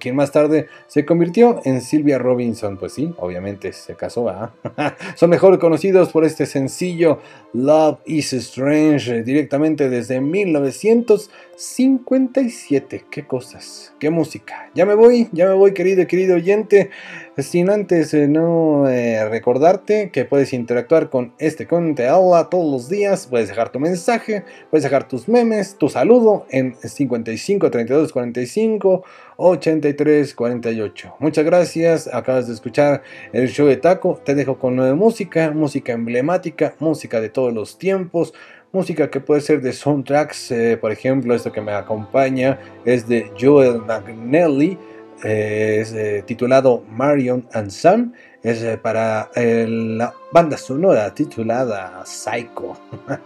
[0.00, 2.76] quien más tarde se convirtió en Sylvia Robinson.
[2.76, 4.28] Pues sí, obviamente se casó.
[4.28, 4.52] ¿ah?
[5.16, 7.20] Son mejor conocidos por este sencillo
[7.52, 13.04] Love is Strange, directamente desde 1957.
[13.10, 14.70] Qué cosas, qué música.
[14.74, 16.90] Ya me voy, ya me voy, querido y querido oyente.
[17.38, 22.70] Sin antes eh, no eh, recordarte que puedes interactuar con este con Te habla todos
[22.70, 23.28] los días.
[23.28, 29.04] Puedes dejar tu mensaje, puedes dejar tus memes, tu saludo en 55 32 45
[29.36, 31.16] 83 48.
[31.18, 32.12] Muchas gracias.
[32.12, 33.02] Acabas de escuchar
[33.32, 34.20] el show de Taco.
[34.24, 38.32] Te dejo con nueva música, música emblemática, música de todos los tiempos.
[38.72, 43.30] Música que puede ser de soundtracks, eh, por ejemplo, esto que me acompaña es de
[43.40, 44.76] Joel McNally,
[45.22, 48.12] eh, eh, titulado Marion and Sam.
[48.44, 52.76] Es eh, para eh, la banda sonora titulada Psycho.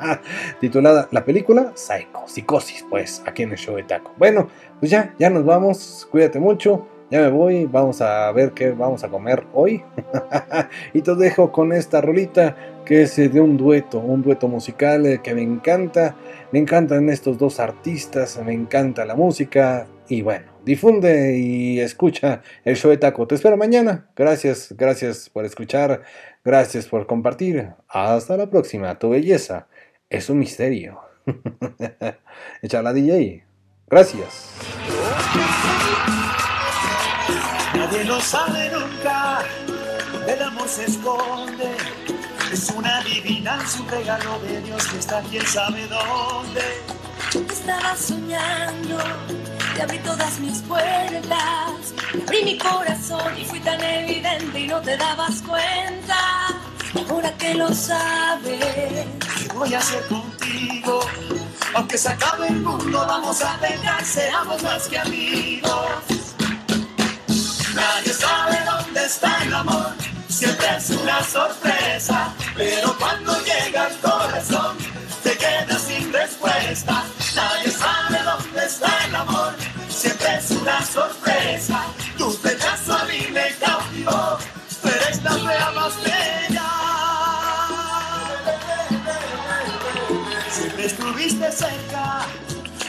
[0.60, 4.14] titulada la película Psycho, Psicosis, pues, aquí en el show de Taco.
[4.16, 6.86] Bueno, pues ya, ya nos vamos, cuídate mucho.
[7.10, 9.82] Ya me voy, vamos a ver qué vamos a comer hoy.
[10.92, 12.54] y te dejo con esta rolita
[12.84, 16.14] que es eh, de un dueto, un dueto musical que me encanta.
[16.52, 19.88] Me encantan estos dos artistas, me encanta la música.
[20.08, 23.26] Y bueno, difunde y escucha el show de Taco.
[23.26, 24.10] Te espero mañana.
[24.14, 26.02] Gracias, gracias por escuchar.
[26.44, 27.70] Gracias por compartir.
[27.88, 28.98] Hasta la próxima.
[28.98, 29.66] Tu belleza
[30.10, 31.00] es un misterio.
[32.62, 33.44] Echala DJ.
[33.88, 34.52] Gracias.
[37.74, 39.40] Nadie lo sabe nunca,
[40.26, 41.72] el amor se esconde.
[42.52, 46.60] Es una adivinanza, un regalo de Dios que está quién sabe dónde.
[47.50, 48.98] Estaba soñando,
[49.78, 54.80] te abrí todas mis puertas, te abrí mi corazón y fui tan evidente y no
[54.80, 56.48] te dabas cuenta.
[57.08, 59.06] Ahora que lo sabes,
[59.38, 60.98] ¿Qué voy a hacer contigo?
[61.76, 66.34] Aunque se acabe el mundo, vamos a pegar, seamos más que amigos.
[67.72, 69.92] Nadie sabe dónde está el amor,
[70.28, 72.34] siempre es una sorpresa.
[72.56, 74.76] Pero cuando llega al corazón,
[75.22, 77.04] te quedas sin respuesta.
[77.36, 79.27] Nadie sabe dónde está el amor,
[80.68, 81.86] una sorpresa.
[82.16, 84.38] Tu pedazo a mí me cautivó,
[84.82, 86.68] tú eres la fea más bella.
[90.50, 92.26] Siempre estuviste cerca,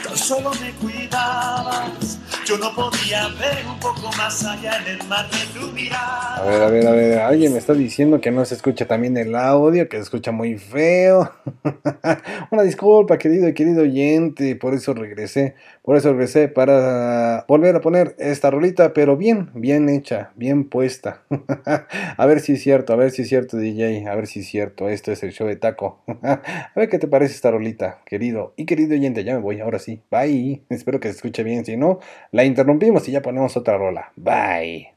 [0.04, 2.18] tan solo me cuidabas.
[2.46, 6.36] Yo no podía ver un poco más allá en el mar de tu mirada.
[6.36, 7.18] A ver, a ver, a ver.
[7.20, 10.58] Alguien me está diciendo que no se escucha también el audio, que se escucha muy
[10.58, 11.30] feo.
[12.50, 14.56] Una disculpa, querido y querido oyente.
[14.56, 15.54] Por eso regresé.
[15.90, 21.24] Por eso regresé para volver a poner esta rolita, pero bien, bien hecha, bien puesta.
[22.16, 24.06] a ver si es cierto, a ver si es cierto, DJ.
[24.06, 24.88] A ver si es cierto.
[24.88, 26.00] Esto es el show de taco.
[26.22, 29.24] a ver qué te parece esta rolita, querido y querido oyente.
[29.24, 30.00] Ya me voy, ahora sí.
[30.12, 30.62] Bye.
[30.68, 31.64] Espero que se escuche bien.
[31.64, 31.98] Si no,
[32.30, 34.12] la interrumpimos y ya ponemos otra rola.
[34.14, 34.94] Bye.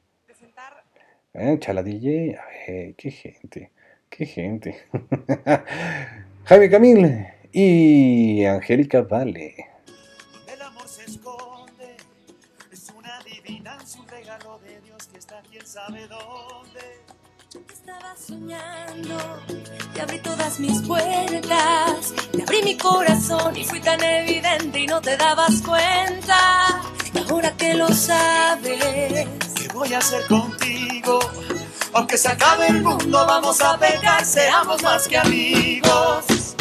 [1.34, 2.38] Eh, chala DJ.
[2.38, 3.72] A ver, qué gente.
[4.12, 4.78] Qué gente.
[6.44, 9.73] Jaime Camil y Angélica Vale.
[15.74, 17.02] Sabe dónde.
[17.50, 19.18] te estaba soñando,
[19.92, 25.02] te abrí todas mis puertas, te abrí mi corazón y fui tan evidente y no
[25.02, 26.80] te dabas cuenta.
[27.12, 31.20] Y ahora que lo sabes, ¿Qué voy a hacer contigo?
[31.94, 36.56] Aunque se acabe el mundo, vamos a pegar, seamos más que amigos.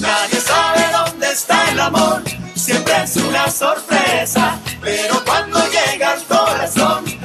[0.00, 2.22] Nadie sabe dónde está el amor,
[2.54, 4.58] siempre es una sorpresa.
[4.82, 7.19] Pero cuando llega al corazón,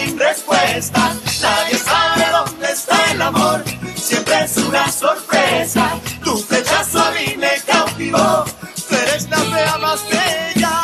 [0.00, 1.14] sin respuesta.
[1.42, 3.64] Nadie sabe dónde está el amor,
[3.94, 5.98] siempre es una sorpresa.
[6.22, 8.44] Tu flechazo a mí me cautivó,
[8.88, 10.76] tú eres la fea más bella.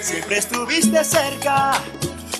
[0.00, 1.72] Siempre estuviste cerca,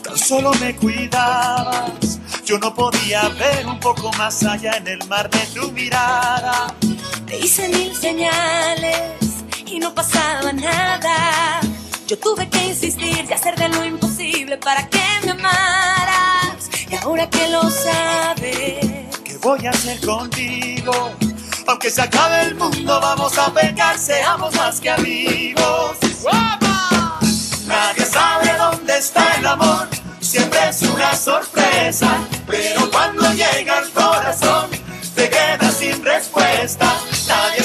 [0.02, 2.20] tan solo me cuidabas.
[2.44, 6.72] Yo no podía ver un poco más allá en el mar de tu mirada.
[7.26, 11.60] te hice mil señales y no pasaba nada.
[12.06, 16.70] Yo tuve que insistir y hacer de lo imposible para que me amaras.
[16.88, 18.86] Y ahora que lo sabes,
[19.24, 20.92] ¿Qué voy a hacer contigo?
[21.66, 25.96] Aunque se acabe el mundo, vamos a pegar, seamos más que amigos.
[27.66, 29.88] Nadie sabe dónde está el amor,
[30.20, 32.18] siempre es una sorpresa.
[32.46, 34.70] Pero cuando llega al corazón,
[35.16, 36.86] te quedas sin respuesta.
[37.26, 37.64] Nadie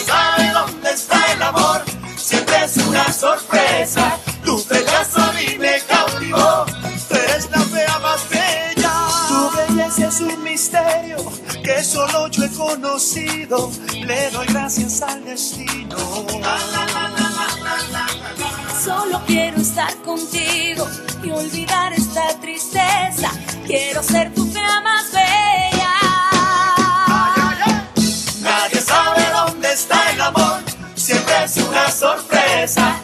[10.22, 11.18] un misterio
[11.64, 13.72] que solo yo he conocido.
[13.94, 15.98] Le doy gracias al destino.
[18.84, 20.88] solo quiero estar contigo
[21.24, 23.32] y olvidar esta tristeza.
[23.66, 25.94] Quiero ser tu fea más bella.
[28.42, 30.62] Nadie sabe dónde está el amor,
[30.96, 33.02] siempre es una sorpresa.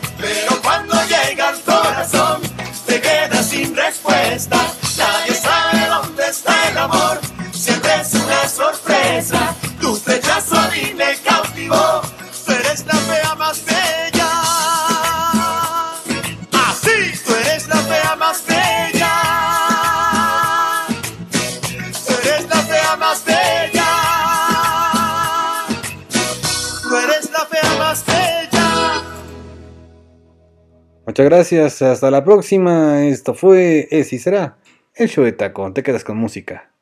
[31.07, 33.05] Muchas gracias, hasta la próxima.
[33.05, 34.57] Esto fue Es y será
[34.93, 35.71] el show de taco.
[35.71, 36.73] Te quedas con música.